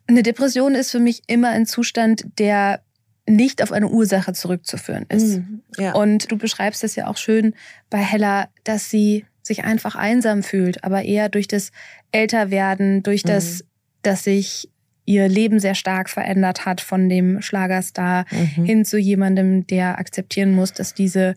[0.08, 2.82] Eine Depression ist für mich immer ein Zustand, der
[3.28, 5.38] nicht auf eine Ursache zurückzuführen ist.
[5.38, 5.62] Mhm.
[5.78, 5.94] Ja.
[5.94, 7.56] Und du beschreibst es ja auch schön
[7.90, 11.72] bei Hella, dass sie sich einfach einsam fühlt, aber eher durch das
[12.12, 13.64] Älterwerden, durch das,
[14.02, 14.70] dass sich
[15.06, 18.66] ihr Leben sehr stark verändert hat von dem Schlagerstar Mhm.
[18.66, 21.36] hin zu jemandem, der akzeptieren muss, dass diese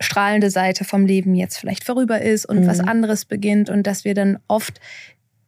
[0.00, 2.66] strahlende Seite vom Leben jetzt vielleicht vorüber ist und Mhm.
[2.66, 4.80] was anderes beginnt und dass wir dann oft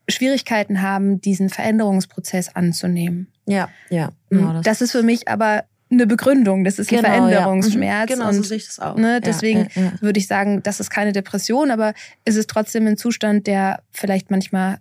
[0.09, 3.29] Schwierigkeiten haben, diesen Veränderungsprozess anzunehmen.
[3.47, 4.11] Ja, ja.
[4.31, 7.29] Genau, das, ist für mich aber eine Begründung, das ist Genau, ein ja.
[7.29, 8.11] Veränderungsschmerz.
[8.11, 8.15] Mhm.
[8.15, 8.97] Genau, so und sehe ich das auch.
[8.97, 9.93] ne, Ja, deswegen ja, ja.
[10.01, 11.93] würde ich sagen, das ist keine Depression, aber
[12.25, 14.79] es ist trotzdem ein Zustand, der vielleicht manchmal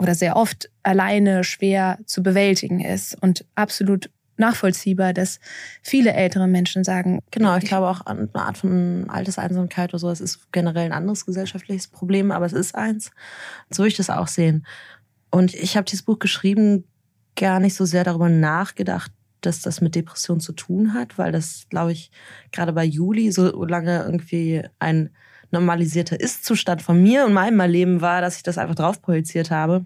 [0.00, 5.38] oder sehr oft alleine schwer zu bewältigen ist und absolut nachvollziehbar, dass
[5.82, 10.08] viele ältere Menschen sagen, Genau, ich glaube auch an eine Art von Alterseinsamkeit oder so.
[10.08, 13.10] Es ist generell ein anderes gesellschaftliches Problem, aber es ist eins.
[13.68, 14.66] So würde ich das auch sehen.
[15.30, 16.84] Und ich habe dieses Buch geschrieben,
[17.36, 21.66] gar nicht so sehr darüber nachgedacht, dass das mit Depression zu tun hat, weil das,
[21.68, 22.10] glaube ich,
[22.52, 25.10] gerade bei Juli so lange irgendwie ein
[25.50, 29.84] normalisierter Ist-Zustand von mir und meinem Leben war, dass ich das einfach drauf projiziert habe.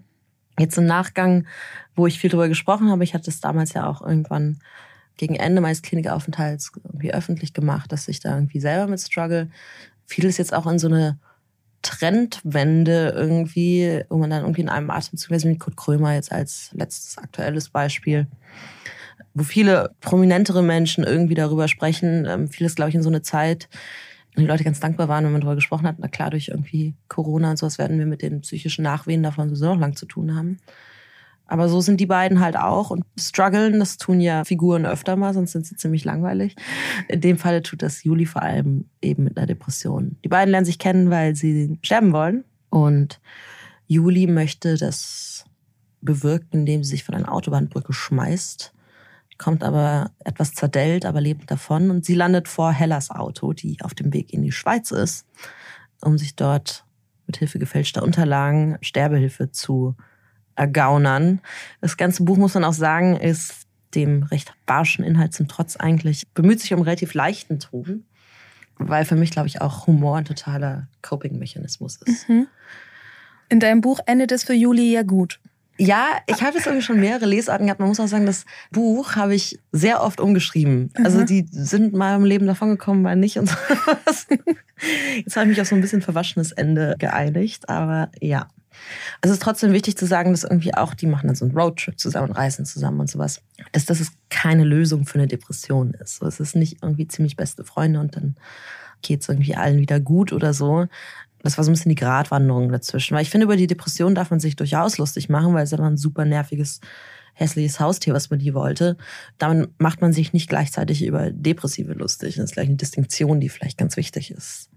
[0.59, 1.45] Jetzt im Nachgang,
[1.95, 4.59] wo ich viel darüber gesprochen habe, ich hatte es damals ja auch irgendwann
[5.17, 9.49] gegen Ende meines Klinikaufenthalts irgendwie öffentlich gemacht, dass ich da irgendwie selber mit struggle.
[10.05, 11.17] Fiel es jetzt auch in so eine
[11.81, 16.69] Trendwende irgendwie, wo man dann irgendwie in einem Atemzug, also mit Kurt Krömer jetzt als
[16.73, 18.27] letztes aktuelles Beispiel,
[19.33, 23.21] wo viele prominentere Menschen irgendwie darüber sprechen, ähm, fiel es, glaube ich, in so eine
[23.21, 23.69] Zeit,
[24.35, 25.95] und die Leute ganz dankbar waren, wenn man darüber gesprochen hat.
[25.99, 29.73] Na klar, durch irgendwie Corona und sowas werden wir mit den psychischen Nachwehen davon sowieso
[29.73, 30.57] noch lang zu tun haben.
[31.47, 35.33] Aber so sind die beiden halt auch und strugglen, das tun ja Figuren öfter mal,
[35.33, 36.55] sonst sind sie ziemlich langweilig.
[37.07, 40.17] In dem Falle tut das Juli vor allem eben mit einer Depression.
[40.23, 42.45] Die beiden lernen sich kennen, weil sie sterben wollen.
[42.71, 43.21] Und
[43.87, 45.45] Juli möchte das
[46.01, 48.73] bewirken, indem sie sich von einer Autobahnbrücke schmeißt.
[49.37, 51.89] Kommt aber etwas zerdellt, aber lebt davon.
[51.89, 55.25] Und sie landet vor Hellas Auto, die auf dem Weg in die Schweiz ist,
[56.01, 56.85] um sich dort
[57.27, 59.95] mit Hilfe gefälschter Unterlagen Sterbehilfe zu
[60.55, 61.41] ergaunern.
[61.81, 66.23] Das ganze Buch, muss man auch sagen, ist dem recht barschen Inhalt zum Trotz eigentlich,
[66.33, 68.05] bemüht sich um relativ leichten Ton,
[68.77, 72.27] weil für mich, glaube ich, auch Humor ein totaler Coping-Mechanismus ist.
[72.29, 72.47] Mhm.
[73.49, 75.39] In deinem Buch endet es für Juli ja gut.
[75.77, 77.79] Ja, ich habe jetzt irgendwie schon mehrere Lesarten gehabt.
[77.79, 80.91] Man muss auch sagen, das Buch habe ich sehr oft umgeschrieben.
[80.97, 81.05] Mhm.
[81.05, 84.27] Also die sind mal im Leben davongekommen, mal nicht und sowas.
[85.17, 88.47] Jetzt habe ich mich auf so ein bisschen verwaschenes Ende geeinigt, aber ja.
[89.21, 91.57] Also es ist trotzdem wichtig zu sagen, dass irgendwie auch, die machen dann so einen
[91.57, 96.17] Roadtrip zusammen und reisen zusammen und sowas, dass das keine Lösung für eine Depression ist.
[96.17, 98.35] So, es ist nicht irgendwie ziemlich beste Freunde und dann
[99.01, 100.87] geht es irgendwie allen wieder gut oder so.
[101.45, 103.15] Das war so ein bisschen die Gratwanderung dazwischen.
[103.15, 105.77] Weil ich finde, über die Depression darf man sich durchaus lustig machen, weil es ja
[105.77, 106.81] ein super nerviges,
[107.33, 108.97] hässliches Haustier, was man die wollte.
[109.37, 112.35] Damit macht man sich nicht gleichzeitig über Depressive lustig.
[112.35, 114.69] Das ist gleich eine Distinktion, die vielleicht ganz wichtig ist.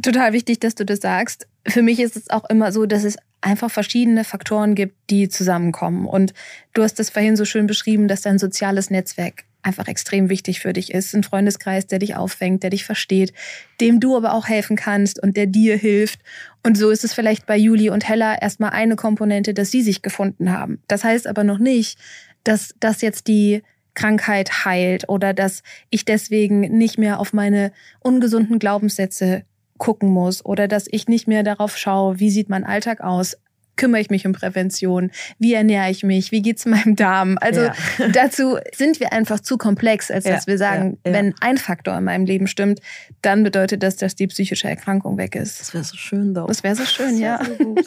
[0.00, 1.46] Total wichtig, dass du das sagst.
[1.68, 6.06] Für mich ist es auch immer so, dass es einfach verschiedene Faktoren gibt, die zusammenkommen.
[6.06, 6.32] Und
[6.72, 10.72] du hast das vorhin so schön beschrieben, dass dein soziales Netzwerk einfach extrem wichtig für
[10.72, 11.14] dich ist.
[11.14, 13.32] Ein Freundeskreis, der dich auffängt, der dich versteht,
[13.80, 16.20] dem du aber auch helfen kannst und der dir hilft.
[16.62, 20.02] Und so ist es vielleicht bei Juli und Hella erstmal eine Komponente, dass sie sich
[20.02, 20.82] gefunden haben.
[20.88, 21.98] Das heißt aber noch nicht,
[22.44, 23.62] dass das jetzt die
[23.94, 29.44] Krankheit heilt oder dass ich deswegen nicht mehr auf meine ungesunden Glaubenssätze
[29.78, 33.36] gucken muss oder dass ich nicht mehr darauf schaue, wie sieht mein Alltag aus,
[33.76, 37.38] kümmere ich mich um Prävention, wie ernähre ich mich, wie geht's meinem Darm.
[37.40, 37.74] Also ja.
[38.12, 41.96] dazu sind wir einfach zu komplex, als dass ja, wir sagen, ja, wenn ein Faktor
[41.96, 42.80] in meinem Leben stimmt,
[43.22, 45.60] dann bedeutet das, dass die psychische Erkrankung weg ist.
[45.60, 46.46] Das wäre so schön, doch.
[46.46, 47.40] Das wäre so schön, ja.
[47.44, 47.74] So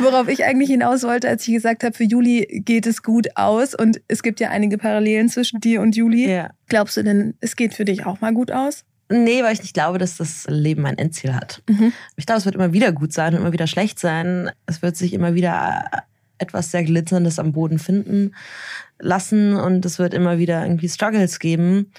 [0.00, 3.74] Worauf ich eigentlich hinaus wollte, als ich gesagt habe, für Juli geht es gut aus
[3.74, 6.26] und es gibt ja einige Parallelen zwischen dir und Juli.
[6.68, 8.84] Glaubst du denn, es geht für dich auch mal gut aus?
[9.10, 11.62] Nee, weil ich nicht glaube, dass das Leben ein Endziel hat.
[11.68, 11.92] Mhm.
[12.16, 14.50] Ich glaube, es wird immer wieder gut sein und immer wieder schlecht sein.
[14.66, 15.84] Es wird sich immer wieder
[16.38, 18.34] etwas sehr Glitzerndes am Boden finden
[18.98, 21.92] lassen und es wird immer wieder irgendwie Struggles geben.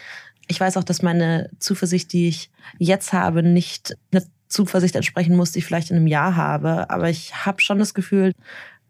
[0.48, 5.52] Ich weiß auch, dass meine Zuversicht, die ich jetzt habe, nicht einer Zuversicht entsprechen muss,
[5.52, 6.89] die ich vielleicht in einem Jahr habe.
[6.89, 8.34] Aber ich habe schon das Gefühl,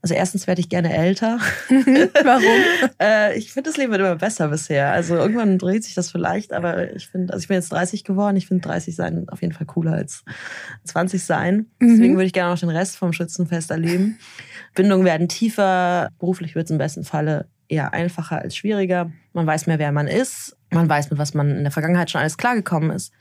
[0.01, 1.39] also erstens werde ich gerne älter.
[1.69, 2.89] Warum?
[3.01, 4.91] äh, ich finde, das Leben wird immer besser bisher.
[4.91, 8.37] Also irgendwann dreht sich das vielleicht, aber ich finde, also ich bin jetzt 30 geworden.
[8.37, 10.23] Ich finde 30 sein auf jeden Fall cooler als
[10.85, 11.65] 20 sein.
[11.79, 11.89] Mhm.
[11.89, 14.19] Deswegen würde ich gerne noch den Rest vom Schützenfest erleben.
[14.73, 16.09] Bindungen werden tiefer.
[16.19, 19.11] Beruflich wird es im besten Falle eher einfacher als schwieriger.
[19.33, 20.55] Man weiß mehr, wer man ist.
[20.71, 23.11] Man weiß, mit was man in der Vergangenheit schon alles klargekommen ist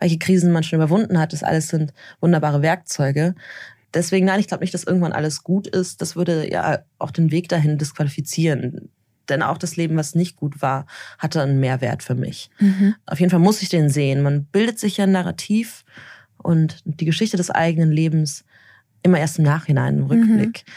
[0.00, 1.32] welche Krisen man schon überwunden hat.
[1.32, 3.34] Das alles sind wunderbare Werkzeuge.
[3.94, 6.02] Deswegen, nein, ich glaube nicht, dass irgendwann alles gut ist.
[6.02, 8.90] Das würde ja auch den Weg dahin disqualifizieren.
[9.28, 10.86] Denn auch das Leben, was nicht gut war,
[11.18, 12.50] hatte einen Mehrwert für mich.
[12.58, 12.94] Mhm.
[13.06, 14.22] Auf jeden Fall muss ich den sehen.
[14.22, 15.84] Man bildet sich ja ein Narrativ
[16.38, 18.44] und die Geschichte des eigenen Lebens
[19.02, 20.64] immer erst im Nachhinein, im Rückblick.
[20.66, 20.72] Mhm.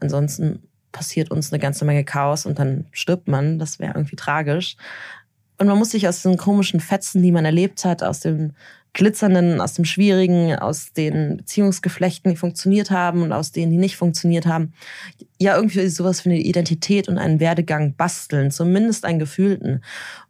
[0.00, 3.58] Ansonsten passiert uns eine ganze Menge Chaos und dann stirbt man.
[3.58, 4.76] Das wäre irgendwie tragisch.
[5.58, 8.52] Und man muss sich aus den komischen Fetzen, die man erlebt hat, aus dem
[8.96, 13.96] Glitzernden, aus dem Schwierigen, aus den Beziehungsgeflechten, die funktioniert haben und aus denen, die nicht
[13.96, 14.72] funktioniert haben,
[15.38, 19.82] ja irgendwie sowas für eine Identität und einen Werdegang basteln, zumindest einen gefühlten.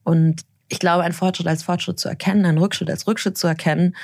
[0.03, 3.95] Und ich glaube, einen Fortschritt als Fortschritt zu erkennen, einen Rückschritt als Rückschritt zu erkennen,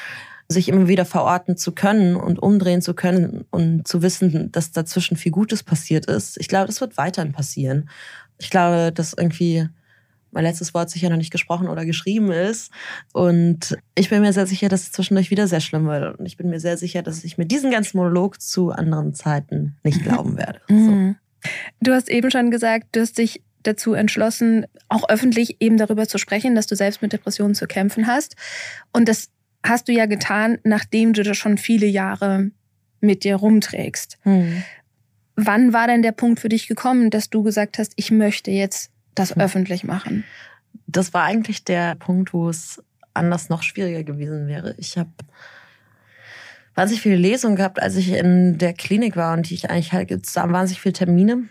[0.46, 5.16] sich immer wieder verorten zu können und umdrehen zu können und zu wissen, dass dazwischen
[5.16, 6.38] viel Gutes passiert ist.
[6.38, 7.90] Ich glaube, das wird weiterhin passieren.
[8.38, 9.68] Ich glaube, dass irgendwie
[10.32, 12.72] mein letztes Wort sicher noch nicht gesprochen oder geschrieben ist.
[13.12, 16.18] Und ich bin mir sehr sicher, dass es zwischendurch wieder sehr schlimm wird.
[16.18, 19.76] Und ich bin mir sehr sicher, dass ich mir diesen ganzen Monolog zu anderen Zeiten
[19.84, 20.60] nicht glauben werde.
[20.68, 20.74] So.
[20.74, 21.16] Mhm.
[21.80, 26.18] Du hast eben schon gesagt, du hast dich dazu entschlossen, auch öffentlich eben darüber zu
[26.18, 28.34] sprechen, dass du selbst mit Depressionen zu kämpfen hast.
[28.92, 29.28] Und das
[29.64, 32.50] hast du ja getan, nachdem du das schon viele Jahre
[33.00, 34.18] mit dir rumträgst.
[34.24, 34.64] Mhm.
[35.36, 38.91] Wann war denn der Punkt für dich gekommen, dass du gesagt hast, ich möchte jetzt
[39.14, 40.24] das öffentlich machen?
[40.86, 42.82] Das war eigentlich der Punkt, wo es
[43.14, 44.74] anders noch schwieriger gewesen wäre.
[44.78, 45.10] Ich habe
[46.74, 50.34] wahnsinnig viele Lesungen gehabt, als ich in der Klinik war und ich eigentlich halt es
[50.36, 51.48] waren wahnsinnig viele Termine.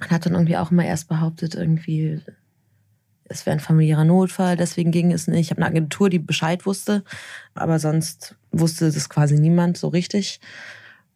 [0.00, 2.20] Und hat dann irgendwie auch immer erst behauptet, irgendwie,
[3.24, 5.40] es wäre ein familiärer Notfall, deswegen ging es nicht.
[5.40, 7.04] Ich habe eine Agentur, die Bescheid wusste,
[7.54, 10.40] aber sonst wusste das quasi niemand so richtig.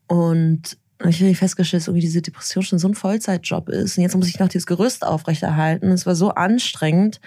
[0.07, 3.97] Und und ich habe festgestellt, dass irgendwie diese Depression schon so ein Vollzeitjob ist.
[3.97, 5.93] Und jetzt muss ich noch dieses Gerüst aufrechterhalten.
[5.93, 7.21] Es war so anstrengend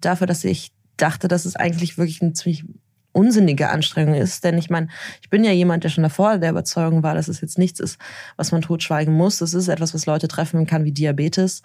[0.00, 2.64] dafür, dass ich dachte, dass es eigentlich wirklich ein ziemlich
[3.12, 4.44] unsinnige Anstrengung ist.
[4.44, 4.88] Denn ich meine,
[5.22, 7.98] ich bin ja jemand, der schon davor der Überzeugung war, dass es jetzt nichts ist,
[8.36, 9.38] was man totschweigen muss.
[9.38, 11.62] Das ist etwas, was Leute treffen kann wie Diabetes.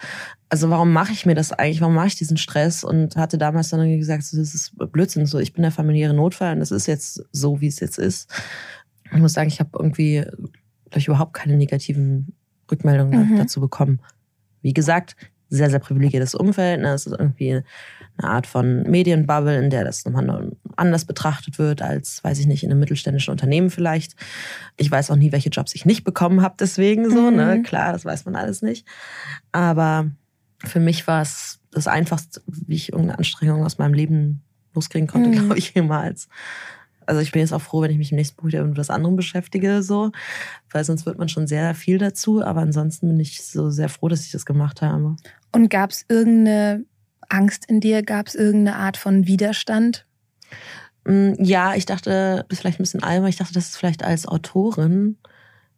[0.50, 1.82] Also warum mache ich mir das eigentlich?
[1.82, 2.84] Warum mache ich diesen Stress?
[2.86, 5.26] Und hatte damals dann irgendwie gesagt, das ist Blödsinn.
[5.26, 8.30] So, ich bin der familiäre Notfall und das ist jetzt so, wie es jetzt ist.
[9.14, 10.26] Ich muss sagen, ich habe irgendwie
[11.00, 12.34] ich, überhaupt keine negativen
[12.72, 13.38] Rückmeldungen mhm.
[13.38, 14.00] dazu bekommen.
[14.62, 15.16] Wie gesagt,
[15.52, 16.82] sehr, sehr privilegiertes Umfeld.
[16.82, 16.94] Ne?
[16.94, 17.62] Es ist irgendwie
[18.18, 22.64] eine Art von Medienbubble, in der das nochmal anders betrachtet wird als, weiß ich nicht,
[22.64, 24.16] in einem mittelständischen Unternehmen vielleicht.
[24.78, 27.30] Ich weiß auch nie, welche Jobs ich nicht bekommen habe, deswegen so.
[27.30, 27.32] Ne?
[27.32, 27.38] Mhm.
[27.38, 27.64] Ne?
[27.64, 28.88] Klar, das weiß man alles nicht.
[29.52, 30.10] Aber
[30.64, 35.30] für mich war es das Einfachste, wie ich irgendeine Anstrengung aus meinem Leben loskriegen konnte,
[35.30, 35.34] mhm.
[35.34, 36.30] glaube ich, jemals.
[37.06, 38.90] Also ich bin jetzt auch froh, wenn ich mich im nächsten Buch wieder mit was
[38.90, 40.12] anderem beschäftige, so,
[40.72, 42.44] weil sonst wird man schon sehr viel dazu.
[42.44, 45.16] Aber ansonsten bin ich so sehr froh, dass ich das gemacht habe.
[45.52, 46.86] Und gab es irgendeine
[47.30, 48.04] Angst in dir?
[48.04, 50.06] Gab es irgendeine Art von Widerstand?
[51.06, 54.04] Mm, ja, ich dachte, das ist vielleicht ein bisschen albern, ich dachte, dass es vielleicht
[54.04, 55.18] als Autorin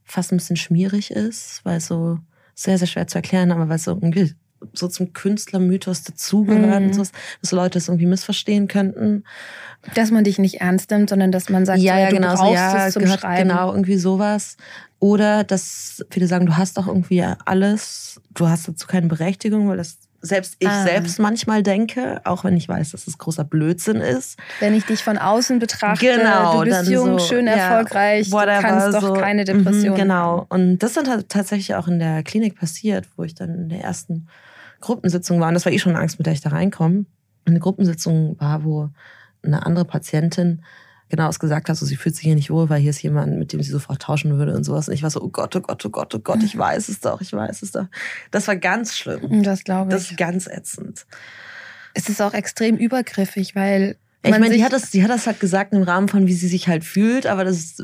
[0.03, 2.19] fast ein bisschen schmierig ist, weil es so
[2.55, 4.36] sehr, sehr schwer zu erklären, aber weil es so irgendwie
[4.73, 6.88] so zum Künstlermythos dazugehört mhm.
[6.88, 7.04] und so,
[7.41, 9.23] dass Leute es irgendwie missverstehen könnten.
[9.95, 12.54] Dass man dich nicht ernst nimmt, sondern dass man sagt, ja, ja, du genau, brauchst
[12.54, 13.49] ja, es zum gehört, Schreiben.
[13.49, 14.56] Genau, irgendwie sowas.
[14.99, 19.76] Oder dass viele sagen, du hast doch irgendwie alles, du hast dazu keine Berechtigung, weil
[19.76, 20.84] das selbst ich ah.
[20.84, 24.39] selbst manchmal denke, auch wenn ich weiß, dass es großer Blödsinn ist.
[24.62, 28.62] Wenn ich dich von außen betrachte, genau, du bist jung, so, schön, erfolgreich, ja, du
[28.62, 29.95] kannst doch so, keine mhm, Depression.
[29.95, 30.45] Genau.
[30.47, 33.82] Und das ist dann tatsächlich auch in der Klinik passiert, wo ich dann in der
[33.82, 34.28] ersten
[34.83, 35.47] Gruppensitzung war.
[35.47, 37.05] Und das war eh schon Angst, mit der ich da reinkomme.
[37.45, 38.89] Eine Gruppensitzung war, wo
[39.41, 40.61] eine andere Patientin
[41.09, 43.37] genau es gesagt hat, so sie fühlt sich hier nicht wohl, weil hier ist jemand,
[43.37, 44.87] mit dem sie sofort tauschen würde und sowas.
[44.87, 47.01] Und ich war so, oh Gott, oh Gott, oh Gott, oh Gott, ich weiß es
[47.01, 47.85] doch, ich weiß es doch.
[48.31, 49.43] Das war ganz schlimm.
[49.43, 49.95] Das glaube ich.
[49.95, 51.05] Das ist ganz ätzend.
[51.93, 55.39] Es ist auch extrem übergriffig, weil ich meine, die hat das, die hat das halt
[55.39, 57.77] gesagt im Rahmen von, wie sie sich halt fühlt, aber das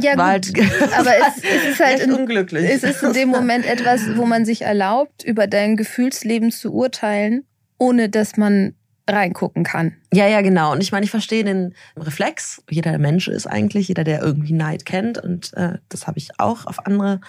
[0.00, 0.52] ja, war halt,
[0.98, 2.68] aber es, es ist halt in, unglücklich.
[2.68, 7.44] Es ist in dem Moment etwas, wo man sich erlaubt, über dein Gefühlsleben zu urteilen,
[7.78, 8.74] ohne dass man
[9.08, 9.96] reingucken kann.
[10.12, 10.72] Ja, ja, genau.
[10.72, 12.62] Und ich meine, ich verstehe den Reflex.
[12.70, 15.18] Jeder Mensch ist eigentlich, jeder, der irgendwie Neid kennt.
[15.18, 17.20] Und äh, das habe ich auch auf andere.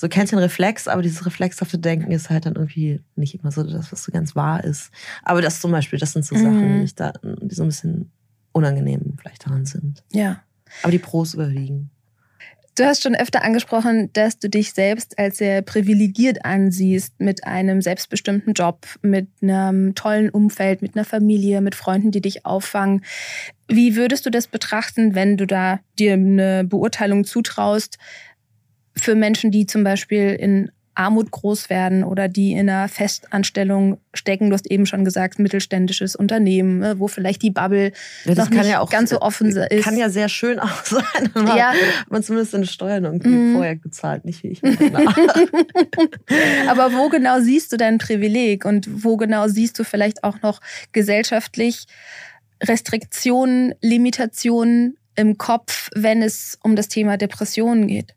[0.00, 3.52] So kennst du den Reflex, aber dieses reflexhafte Denken ist halt dann irgendwie nicht immer
[3.52, 4.90] so das, was so ganz wahr ist.
[5.22, 6.86] Aber das zum Beispiel, das sind so Sachen, mhm.
[6.86, 8.10] die, da, die so ein bisschen
[8.52, 10.02] unangenehm vielleicht daran sind.
[10.10, 10.42] Ja.
[10.82, 11.90] Aber die Pros überwiegen.
[12.76, 17.82] Du hast schon öfter angesprochen, dass du dich selbst als sehr privilegiert ansiehst mit einem
[17.82, 23.04] selbstbestimmten Job, mit einem tollen Umfeld, mit einer Familie, mit Freunden, die dich auffangen.
[23.68, 27.98] Wie würdest du das betrachten, wenn du da dir eine Beurteilung zutraust
[29.00, 34.50] für Menschen, die zum Beispiel in Armut groß werden oder die in einer Festanstellung stecken.
[34.50, 37.92] Du hast eben schon gesagt, mittelständisches Unternehmen, ne, wo vielleicht die Bubble
[38.24, 39.58] ja, noch nicht ja auch, ganz so offen ist.
[39.82, 41.30] Kann ja sehr schön auch sein.
[41.34, 41.72] Man ja.
[42.10, 43.54] man zumindest seine Steuern irgendwie mhm.
[43.54, 44.62] vorher gezahlt, nicht wie ich.
[46.68, 50.60] Aber wo genau siehst du dein Privileg und wo genau siehst du vielleicht auch noch
[50.92, 51.86] gesellschaftlich
[52.62, 58.14] Restriktionen, Limitationen im Kopf, wenn es um das Thema Depressionen geht?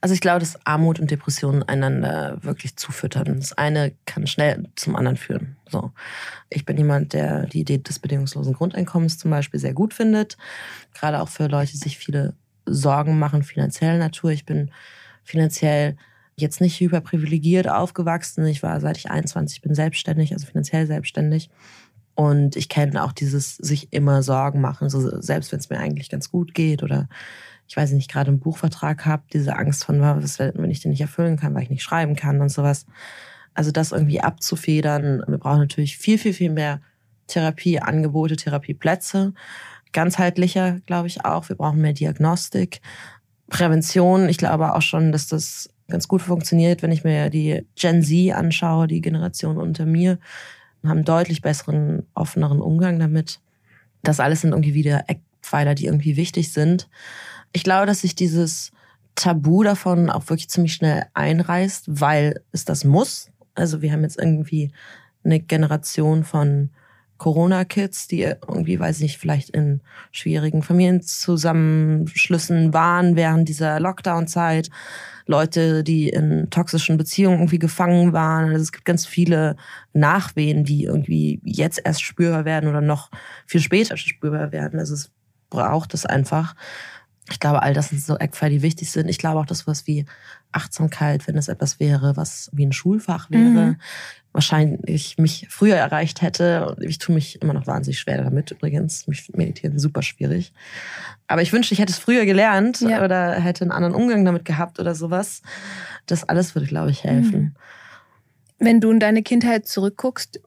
[0.00, 3.38] Also ich glaube, dass Armut und Depressionen einander wirklich zufüttern.
[3.38, 5.56] Das eine kann schnell zum anderen führen.
[5.70, 5.92] So.
[6.50, 10.36] Ich bin jemand, der die Idee des bedingungslosen Grundeinkommens zum Beispiel sehr gut findet.
[10.94, 12.34] Gerade auch für Leute, die sich viele
[12.66, 14.30] Sorgen machen, finanzieller Natur.
[14.30, 14.70] Ich bin
[15.22, 15.96] finanziell
[16.36, 18.46] jetzt nicht hyperprivilegiert aufgewachsen.
[18.46, 21.50] Ich war seit ich 21 bin selbstständig, also finanziell selbstständig.
[22.14, 26.08] Und ich kenne auch dieses sich immer Sorgen machen, so selbst wenn es mir eigentlich
[26.08, 27.08] ganz gut geht oder
[27.68, 31.00] ich weiß nicht, gerade einen Buchvertrag habe, diese Angst von, was, wenn ich den nicht
[31.00, 32.86] erfüllen kann, weil ich nicht schreiben kann und sowas.
[33.54, 35.22] Also das irgendwie abzufedern.
[35.26, 36.80] Wir brauchen natürlich viel, viel, viel mehr
[37.26, 39.32] Therapieangebote, Therapieplätze.
[39.92, 41.48] Ganzheitlicher, glaube ich auch.
[41.48, 42.80] Wir brauchen mehr Diagnostik.
[43.48, 48.02] Prävention, ich glaube auch schon, dass das ganz gut funktioniert, wenn ich mir die Gen
[48.02, 50.18] Z anschaue, die Generation unter mir,
[50.84, 53.40] haben deutlich besseren, offeneren Umgang damit.
[54.02, 56.88] Das alles sind irgendwie wieder Eckpfeiler, die irgendwie wichtig sind.
[57.56, 58.70] Ich glaube, dass sich dieses
[59.14, 63.30] Tabu davon auch wirklich ziemlich schnell einreißt, weil es das muss.
[63.54, 64.72] Also wir haben jetzt irgendwie
[65.24, 66.68] eine Generation von
[67.16, 69.80] Corona-Kids, die irgendwie, weiß ich nicht, vielleicht in
[70.12, 74.68] schwierigen Familienzusammenschlüssen waren während dieser Lockdown-Zeit.
[75.24, 78.50] Leute, die in toxischen Beziehungen irgendwie gefangen waren.
[78.50, 79.56] Also es gibt ganz viele
[79.94, 83.10] Nachwehen, die irgendwie jetzt erst spürbar werden oder noch
[83.46, 84.78] viel später spürbar werden.
[84.78, 85.10] Also es
[85.48, 86.54] braucht es einfach.
[87.30, 89.08] Ich glaube, all das sind so Eckpfeiler, die wichtig sind.
[89.08, 90.06] Ich glaube auch, dass was wie
[90.52, 93.76] Achtsamkeit, wenn es etwas wäre, was wie ein Schulfach wäre, mhm.
[94.32, 96.76] wahrscheinlich mich früher erreicht hätte.
[96.80, 99.08] Ich tue mich immer noch wahnsinnig schwer damit übrigens.
[99.08, 100.52] Mich meditieren super schwierig.
[101.26, 103.04] Aber ich wünschte, ich hätte es früher gelernt ja.
[103.04, 105.42] oder hätte einen anderen Umgang damit gehabt oder sowas.
[106.06, 107.40] Das alles würde, glaube ich, helfen.
[107.40, 107.54] Mhm.
[108.58, 110.40] Wenn du in deine Kindheit zurückguckst,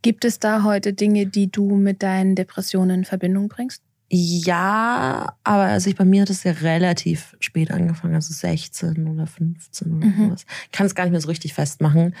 [0.00, 3.82] gibt es da heute Dinge, die du mit deinen Depressionen in Verbindung bringst?
[4.10, 9.26] Ja, aber also ich, bei mir hat es ja relativ spät angefangen, also 16 oder
[9.26, 10.26] 15 oder mhm.
[10.26, 10.46] sowas.
[10.66, 12.14] Ich kann es gar nicht mehr so richtig festmachen.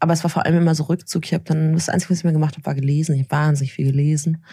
[0.00, 1.24] Aber es war vor allem immer so Rückzug.
[1.24, 3.14] Ich habe dann, das Einzige, was ich mir gemacht habe, war gelesen.
[3.14, 4.44] Ich habe wahnsinnig viel gelesen.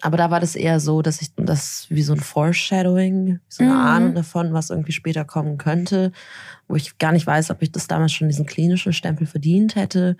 [0.00, 3.72] Aber da war das eher so, dass ich das wie so ein Foreshadowing, so eine
[3.72, 3.78] mhm.
[3.78, 6.10] Ahnung davon, was irgendwie später kommen könnte,
[6.66, 10.16] wo ich gar nicht weiß, ob ich das damals schon diesen klinischen Stempel verdient hätte.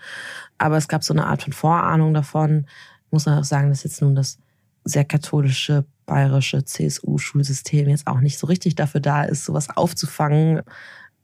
[0.57, 2.67] Aber es gab so eine Art von Vorahnung davon.
[3.07, 4.39] Ich muss auch sagen, dass jetzt nun das
[4.85, 10.63] sehr katholische bayerische CSU-Schulsystem jetzt auch nicht so richtig dafür da ist, sowas aufzufangen.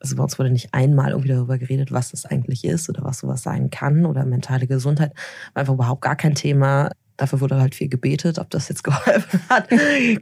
[0.01, 3.19] Also bei uns wurde nicht einmal irgendwie darüber geredet, was das eigentlich ist oder was
[3.19, 5.13] sowas sein kann oder mentale Gesundheit.
[5.55, 6.91] War einfach überhaupt gar kein Thema.
[7.17, 8.39] Dafür wurde halt viel gebetet.
[8.39, 9.69] Ob das jetzt geholfen hat,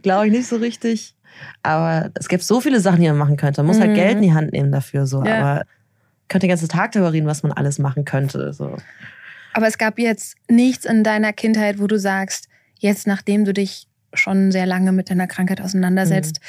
[0.01, 1.15] glaube ich nicht so richtig.
[1.61, 3.61] Aber es gibt so viele Sachen, die man machen könnte.
[3.61, 3.95] Man muss halt mhm.
[3.95, 5.05] halt Geld in die Hand nehmen dafür.
[5.05, 5.23] So.
[5.23, 5.39] Ja.
[5.39, 5.65] Aber
[6.27, 8.51] könnte den ganzen Tag darüber reden, was man alles machen könnte.
[8.53, 8.75] So.
[9.53, 12.49] Aber es gab jetzt nichts in deiner Kindheit, wo du sagst,
[12.79, 16.39] jetzt nachdem du dich schon sehr lange mit deiner Krankheit auseinandersetzt,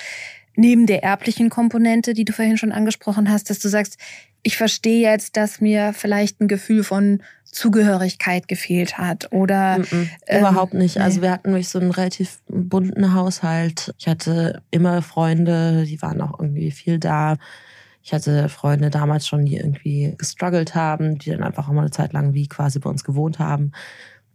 [0.55, 0.62] mhm.
[0.62, 3.99] neben der erblichen Komponente, die du vorhin schon angesprochen hast, dass du sagst,
[4.43, 10.41] ich verstehe jetzt, dass mir vielleicht ein Gefühl von Zugehörigkeit gefehlt hat oder mhm, ähm,
[10.41, 10.97] überhaupt nicht.
[10.97, 11.03] Nee.
[11.03, 13.95] Also wir hatten wirklich so einen relativ bunten Haushalt.
[13.99, 17.37] Ich hatte immer Freunde, die waren auch irgendwie viel da.
[18.03, 21.91] Ich hatte Freunde damals schon, die irgendwie gestruggelt haben, die dann einfach auch mal eine
[21.91, 23.72] Zeit lang wie quasi bei uns gewohnt haben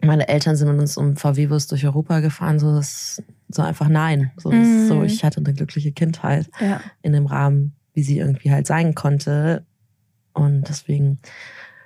[0.04, 4.32] meine Eltern sind mit uns um VW-Bus durch Europa gefahren, so das so einfach nein.
[4.38, 4.88] So, mhm.
[4.88, 6.82] so ich hatte eine glückliche Kindheit ja.
[7.02, 9.66] in dem Rahmen, wie sie irgendwie halt sein konnte.
[10.34, 11.20] Und deswegen,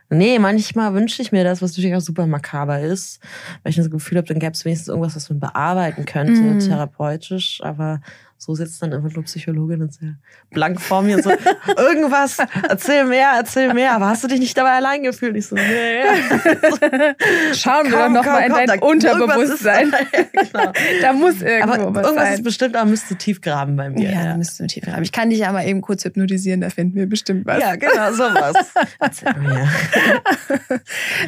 [0.10, 3.22] nee, manchmal wünsche ich mir das, was natürlich auch super makaber ist,
[3.64, 6.60] weil ich das Gefühl habe, dann gäbe es wenigstens irgendwas, was man bearbeiten könnte, mhm.
[6.60, 7.62] therapeutisch.
[7.64, 8.02] Aber
[8.38, 10.16] so sitzt dann einfach nur Psychologin und sehr
[10.52, 11.32] blank vor mir und so,
[11.78, 12.38] irgendwas,
[12.70, 15.36] erzähl mehr, erzähl mehr, aber hast du dich nicht dabei allein gefühlt?
[15.36, 16.04] Ich so, nee.
[17.54, 19.92] Schauen wir doch nochmal in dein Unterbewusstsein.
[19.98, 20.72] Da, genau.
[21.02, 22.34] da muss irgendwo aber was irgendwas sein.
[22.34, 24.10] ist bestimmt, aber müsste tief graben bei mir.
[24.10, 24.24] Ja, ja.
[24.26, 25.04] da müsste tief graben.
[25.04, 27.60] Ich kann dich ja mal eben kurz hypnotisieren, da finden wir bestimmt was.
[27.60, 28.56] Ja, genau, sowas.
[29.00, 29.68] Erzähl mir.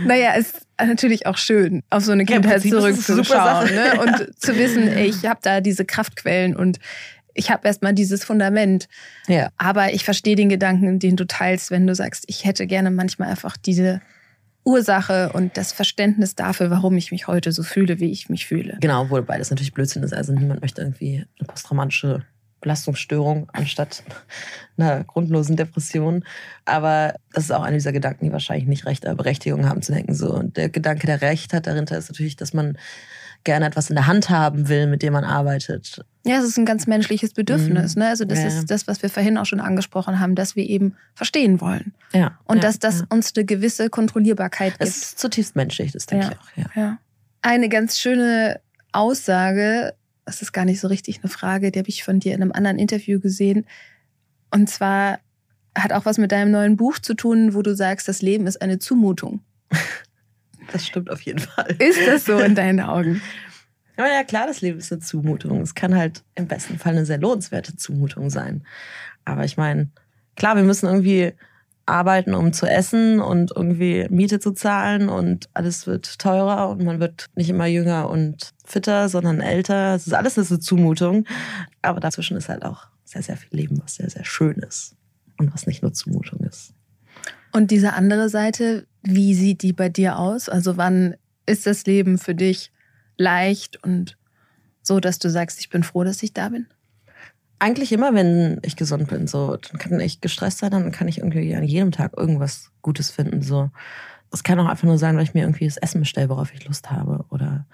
[0.06, 0.54] naja, es
[0.86, 4.02] natürlich auch schön, auf so eine Kindheit ja, zurückzuschauen ne?
[4.02, 6.80] und zu wissen, ich habe da diese Kraftquellen und
[7.34, 8.88] ich habe erstmal dieses Fundament.
[9.28, 9.50] Ja.
[9.58, 13.30] Aber ich verstehe den Gedanken, den du teilst, wenn du sagst, ich hätte gerne manchmal
[13.30, 14.02] einfach diese
[14.66, 18.78] Ursache und das Verständnis dafür, warum ich mich heute so fühle, wie ich mich fühle.
[18.82, 20.14] Genau, obwohl beides natürlich Blödsinn ist.
[20.14, 22.24] Also niemand möchte irgendwie eine posttraumatische
[22.62, 24.04] Belastungsstörung anstatt
[24.78, 26.24] einer grundlosen Depression.
[26.66, 30.14] Aber das ist auch einer dieser Gedanken, die wahrscheinlich nicht recht Berechtigung haben zu denken.
[30.14, 30.34] So.
[30.34, 32.78] Und der Gedanke, der Recht hat dahinter, ist natürlich, dass man
[33.44, 36.04] gerne etwas in der Hand haben will, mit dem man arbeitet.
[36.26, 37.96] Ja, es ist ein ganz menschliches Bedürfnis.
[37.96, 38.02] Mhm.
[38.02, 38.10] Ne?
[38.10, 38.48] Also das ja.
[38.48, 41.94] ist das, was wir vorhin auch schon angesprochen haben, dass wir eben verstehen wollen.
[42.14, 42.38] Ja.
[42.46, 42.64] Und ja.
[42.64, 43.06] dass das ja.
[43.10, 44.84] uns eine gewisse Kontrollierbarkeit gibt.
[44.84, 46.76] Es ist zutiefst menschlich, das denke ich auch.
[46.76, 46.98] Ja.
[47.42, 48.60] Eine ganz schöne
[48.92, 49.94] Aussage
[50.30, 52.52] das ist gar nicht so richtig eine Frage, die habe ich von dir in einem
[52.52, 53.66] anderen Interview gesehen.
[54.52, 55.20] Und zwar
[55.76, 58.62] hat auch was mit deinem neuen Buch zu tun, wo du sagst, das Leben ist
[58.62, 59.42] eine Zumutung.
[60.72, 61.76] Das stimmt auf jeden Fall.
[61.80, 63.24] Ist das so in deinen Augen?
[63.98, 65.62] Ja, ja, klar, das Leben ist eine Zumutung.
[65.62, 68.64] Es kann halt im besten Fall eine sehr lohnenswerte Zumutung sein.
[69.26, 69.90] Aber ich meine,
[70.36, 71.34] klar, wir müssen irgendwie
[71.90, 77.00] arbeiten, um zu essen und irgendwie Miete zu zahlen und alles wird teurer und man
[77.00, 79.96] wird nicht immer jünger und fitter, sondern älter.
[79.96, 81.26] Es ist alles eine Zumutung.
[81.82, 84.96] Aber dazwischen ist halt auch sehr, sehr viel Leben, was sehr, sehr schön ist
[85.38, 86.74] und was nicht nur Zumutung ist.
[87.52, 90.50] Und diese andere Seite, wie sieht die bei dir aus?
[90.50, 91.16] Also wann
[91.46, 92.72] ist das Leben für dich
[93.18, 94.18] leicht und
[94.82, 96.68] so, dass du sagst, ich bin froh, dass ich da bin?
[97.60, 99.28] Eigentlich immer, wenn ich gesund bin.
[99.28, 103.12] So, dann kann ich gestresst sein, dann kann ich irgendwie an jedem Tag irgendwas Gutes
[103.12, 103.42] finden.
[103.42, 103.70] So,
[104.32, 106.66] es kann auch einfach nur sein, weil ich mir irgendwie das Essen bestelle, worauf ich
[106.66, 107.66] Lust habe, oder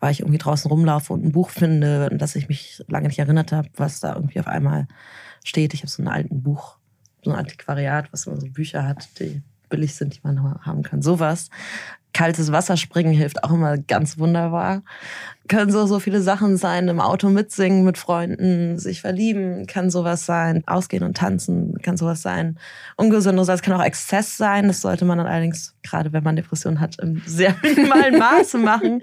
[0.00, 3.18] weil ich irgendwie draußen rumlaufe und ein Buch finde, und dass ich mich lange nicht
[3.18, 4.88] erinnert habe, was da irgendwie auf einmal
[5.44, 5.74] steht.
[5.74, 6.78] Ich habe so ein alten Buch,
[7.22, 11.02] so ein Antiquariat, was immer so Bücher hat, die billig sind, die man haben kann.
[11.02, 11.50] Sowas
[12.16, 14.82] kaltes Wasser springen hilft auch immer ganz wunderbar.
[15.48, 20.24] Können so, so viele Sachen sein, im Auto mitsingen mit Freunden, sich verlieben, kann sowas
[20.24, 22.58] sein, ausgehen und tanzen, kann sowas sein.
[22.96, 26.80] Ungesundes, es kann auch Exzess sein, das sollte man dann allerdings, gerade wenn man Depressionen
[26.80, 29.02] hat, im sehr minimalen Maße machen.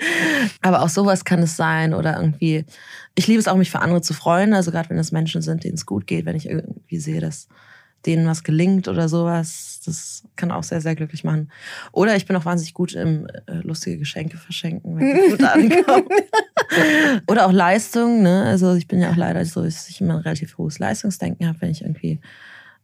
[0.64, 2.66] Aber auch sowas kann es sein oder irgendwie,
[3.14, 5.64] ich liebe es auch, mich für andere zu freuen, also gerade wenn es Menschen sind,
[5.64, 7.48] denen es gut geht, wenn ich irgendwie sehe, dass
[8.06, 9.82] denen was gelingt oder sowas.
[9.86, 11.52] Das kann auch sehr, sehr glücklich machen.
[11.92, 16.08] Oder ich bin auch wahnsinnig gut im äh, lustige Geschenke verschenken, wenn die gut ankommen.
[17.28, 18.22] oder auch Leistung.
[18.22, 18.44] Ne?
[18.44, 21.62] Also ich bin ja auch leider so, dass ich immer ein relativ hohes Leistungsdenken habe,
[21.62, 22.20] wenn ich irgendwie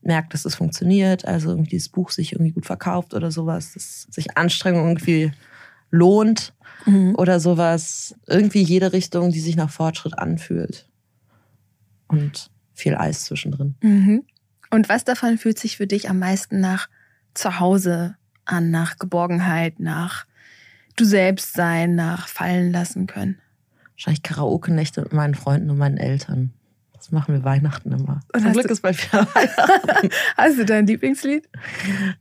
[0.01, 1.25] merke, dass es das funktioniert.
[1.25, 5.31] Also irgendwie das Buch sich irgendwie gut verkauft oder sowas, dass sich Anstrengung irgendwie
[5.91, 6.53] lohnt
[6.85, 7.15] mhm.
[7.15, 8.15] oder sowas.
[8.27, 10.87] Irgendwie jede Richtung, die sich nach Fortschritt anfühlt.
[12.07, 13.75] Und viel Eis zwischendrin.
[13.81, 14.23] Mhm.
[14.69, 16.89] Und was davon fühlt sich für dich am meisten nach
[17.33, 18.15] Zuhause
[18.45, 20.25] an, nach Geborgenheit, nach
[20.95, 23.39] du selbst sein, nach fallen lassen können?
[23.93, 26.53] Wahrscheinlich Karaoke-Nächte mit meinen Freunden und meinen Eltern.
[26.99, 28.19] Das machen wir Weihnachten immer.
[28.33, 30.09] Und Zum Glück ist bald wieder Weihnachten.
[30.37, 31.47] Hast du dein Lieblingslied?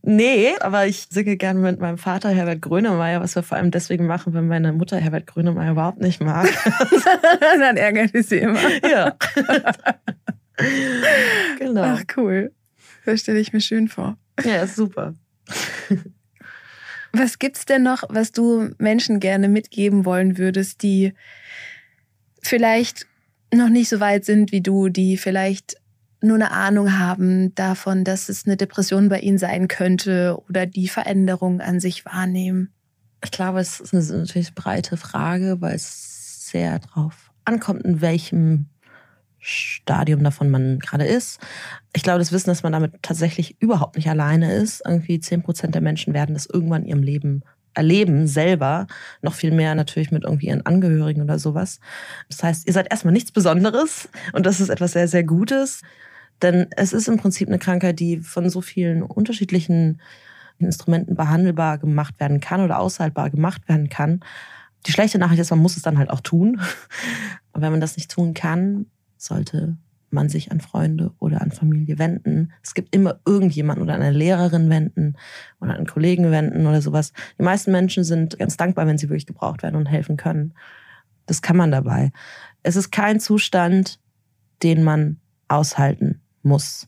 [0.01, 4.07] Nee, aber ich singe gerne mit meinem Vater Herbert Grönemeyer, was wir vor allem deswegen
[4.07, 6.47] machen, wenn meine Mutter Herbert Grönemeyer überhaupt nicht mag.
[7.59, 8.59] Dann ärgert sie immer.
[8.89, 9.15] Ja.
[11.59, 11.83] genau.
[11.83, 12.51] Ach, cool.
[13.05, 14.17] Das stelle ich mir schön vor.
[14.43, 15.13] Ja, super.
[17.11, 21.13] Was gibt's denn noch, was du Menschen gerne mitgeben wollen würdest, die
[22.43, 23.07] vielleicht
[23.51, 25.77] noch nicht so weit sind wie du, die vielleicht
[26.21, 30.87] nur eine Ahnung haben davon, dass es eine Depression bei ihnen sein könnte oder die
[30.87, 32.73] Veränderung an sich wahrnehmen?
[33.23, 38.67] Ich glaube, es ist eine natürlich breite Frage, weil es sehr drauf ankommt, in welchem
[39.39, 41.39] Stadium davon man gerade ist.
[41.93, 44.81] Ich glaube, das Wissen, dass man damit tatsächlich überhaupt nicht alleine ist.
[44.85, 48.87] Irgendwie zehn Prozent der Menschen werden das irgendwann in ihrem Leben erleben, selber.
[49.21, 51.79] Noch viel mehr natürlich mit irgendwie ihren Angehörigen oder sowas.
[52.29, 55.81] Das heißt, ihr seid erstmal nichts Besonderes und das ist etwas sehr, sehr Gutes.
[56.41, 60.01] Denn es ist im Prinzip eine Krankheit, die von so vielen unterschiedlichen
[60.57, 64.21] Instrumenten behandelbar gemacht werden kann oder aushaltbar gemacht werden kann.
[64.85, 66.61] Die schlechte Nachricht ist, man muss es dann halt auch tun.
[67.51, 68.85] Und wenn man das nicht tun kann,
[69.19, 69.77] sollte
[70.11, 72.51] man sich an Freunde oder an Familie wenden.
[72.63, 75.15] Es gibt immer irgendjemanden oder eine Lehrerin wenden
[75.61, 77.13] oder einen Kollegen wenden oder sowas.
[77.37, 80.53] Die meisten Menschen sind ganz dankbar, wenn sie wirklich gebraucht werden und helfen können.
[81.27, 82.11] Das kann man dabei.
[82.63, 83.99] Es ist kein Zustand,
[84.63, 85.17] den man
[85.47, 86.87] aushalten muss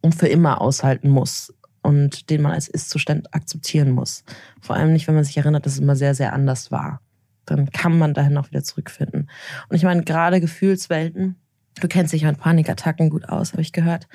[0.00, 4.24] und für immer aushalten muss und den man als Ist-Zustand akzeptieren muss.
[4.60, 7.00] Vor allem nicht, wenn man sich erinnert, dass es immer sehr, sehr anders war.
[7.44, 9.30] Dann kann man dahin auch wieder zurückfinden.
[9.68, 11.36] Und ich meine, gerade Gefühlswelten,
[11.80, 14.08] Du kennst dich mit Panikattacken gut aus, habe ich gehört.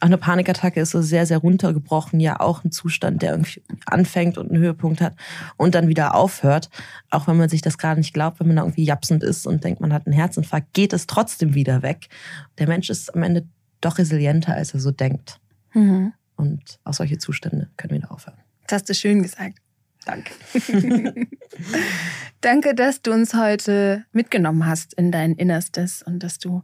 [0.00, 4.38] Auch eine Panikattacke ist so sehr, sehr runtergebrochen, ja auch ein Zustand, der irgendwie anfängt
[4.38, 5.14] und einen Höhepunkt hat
[5.56, 6.70] und dann wieder aufhört.
[7.10, 9.64] Auch wenn man sich das gerade nicht glaubt, wenn man da irgendwie japsend ist und
[9.64, 12.08] denkt, man hat einen Herzinfarkt, geht es trotzdem wieder weg.
[12.58, 13.46] Der Mensch ist am Ende
[13.80, 15.40] doch resilienter, als er so denkt.
[15.72, 16.12] Mhm.
[16.36, 18.38] Und auch solche Zustände können wieder aufhören.
[18.66, 19.58] Das hast du schön gesagt.
[20.04, 20.32] Danke.
[22.40, 26.62] Danke, dass du uns heute mitgenommen hast in dein Innerstes und dass du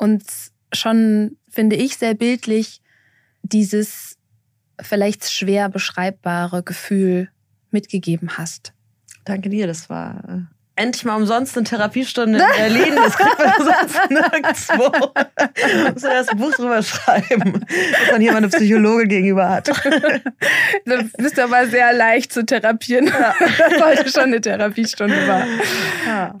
[0.00, 2.80] uns schon, finde ich, sehr bildlich
[3.42, 4.16] dieses
[4.80, 7.28] vielleicht schwer beschreibbare Gefühl
[7.70, 8.72] mitgegeben hast.
[9.24, 12.96] Danke dir, das war äh, endlich mal umsonst eine Therapiestunde in Berlin.
[12.96, 15.12] Das kriegt man sonst nirgendwo.
[15.92, 19.70] Muss man erst ein Buch drüber schreiben, dass man hier mal eine Psychologe gegenüber hat.
[20.86, 23.34] Du bist aber sehr leicht zu therapieren, ja.
[23.58, 25.46] dass heute schon eine Therapiestunde war.
[26.06, 26.34] Ja.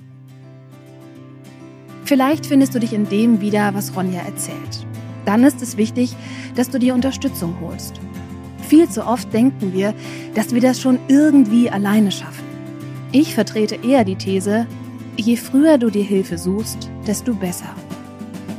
[2.10, 4.84] Vielleicht findest du dich in dem wieder, was Ronja erzählt.
[5.26, 6.16] Dann ist es wichtig,
[6.56, 8.00] dass du dir Unterstützung holst.
[8.66, 9.94] Viel zu oft denken wir,
[10.34, 12.42] dass wir das schon irgendwie alleine schaffen.
[13.12, 14.66] Ich vertrete eher die These,
[15.18, 17.76] je früher du dir Hilfe suchst, desto besser.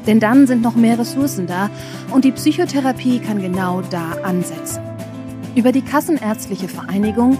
[0.07, 1.69] Denn dann sind noch mehr Ressourcen da
[2.11, 4.81] und die Psychotherapie kann genau da ansetzen.
[5.55, 7.37] Über die Kassenärztliche Vereinigung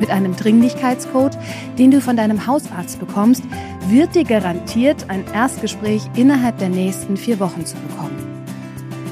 [0.00, 1.36] Mit einem Dringlichkeitscode,
[1.76, 3.42] den du von deinem Hausarzt bekommst,
[3.88, 8.44] wird dir garantiert ein Erstgespräch innerhalb der nächsten vier Wochen zu bekommen.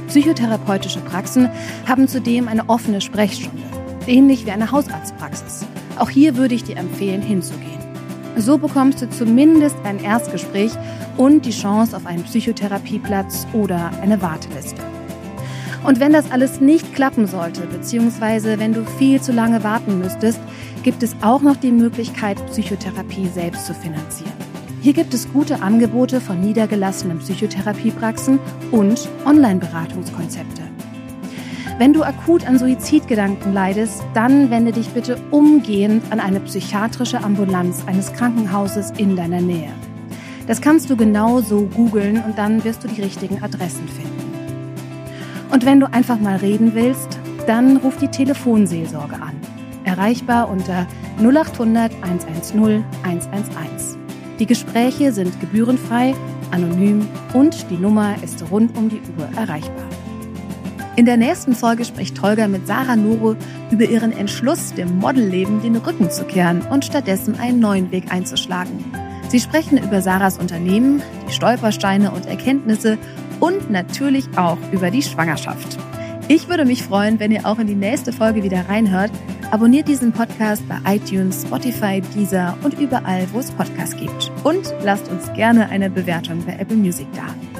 [0.09, 1.49] Psychotherapeutische Praxen
[1.87, 3.63] haben zudem eine offene Sprechstunde,
[4.07, 5.67] ähnlich wie eine Hausarztpraxis.
[5.97, 7.81] Auch hier würde ich dir empfehlen, hinzugehen.
[8.37, 10.73] So bekommst du zumindest ein Erstgespräch
[11.17, 14.83] und die Chance auf einen Psychotherapieplatz oder eine Warteliste.
[15.85, 20.41] Und wenn das alles nicht klappen sollte, beziehungsweise wenn du viel zu lange warten müsstest,
[20.83, 24.33] gibt es auch noch die Möglichkeit, Psychotherapie selbst zu finanzieren.
[24.83, 28.39] Hier gibt es gute Angebote von niedergelassenen Psychotherapiepraxen
[28.71, 30.66] und Online-Beratungskonzepte.
[31.79, 37.85] Wenn du akut an Suizidgedanken leidest, dann wende dich bitte umgehend an eine psychiatrische Ambulanz
[37.87, 39.69] eines Krankenhauses in deiner Nähe.
[40.47, 44.17] Das kannst du genau so googeln und dann wirst du die richtigen Adressen finden.
[45.51, 49.35] Und wenn du einfach mal reden willst, dann ruf die Telefonseelsorge an.
[49.85, 50.87] Erreichbar unter
[51.21, 53.99] 0800 110 111.
[54.39, 56.15] Die Gespräche sind gebührenfrei,
[56.53, 59.86] anonym und die Nummer ist rund um die Uhr erreichbar.
[60.97, 63.37] In der nächsten Folge spricht Holger mit Sarah Noro
[63.71, 68.83] über ihren Entschluss, dem Modelleben den Rücken zu kehren und stattdessen einen neuen Weg einzuschlagen.
[69.29, 72.97] Sie sprechen über Sarahs Unternehmen, die Stolpersteine und Erkenntnisse
[73.41, 75.77] und natürlich auch über die Schwangerschaft.
[76.29, 79.11] Ich würde mich freuen, wenn ihr auch in die nächste Folge wieder reinhört.
[79.51, 84.33] Abonniert diesen Podcast bei iTunes, Spotify, Deezer und überall, wo es Podcasts gibt.
[84.45, 87.56] Und lasst uns gerne eine Bewertung bei Apple Music da.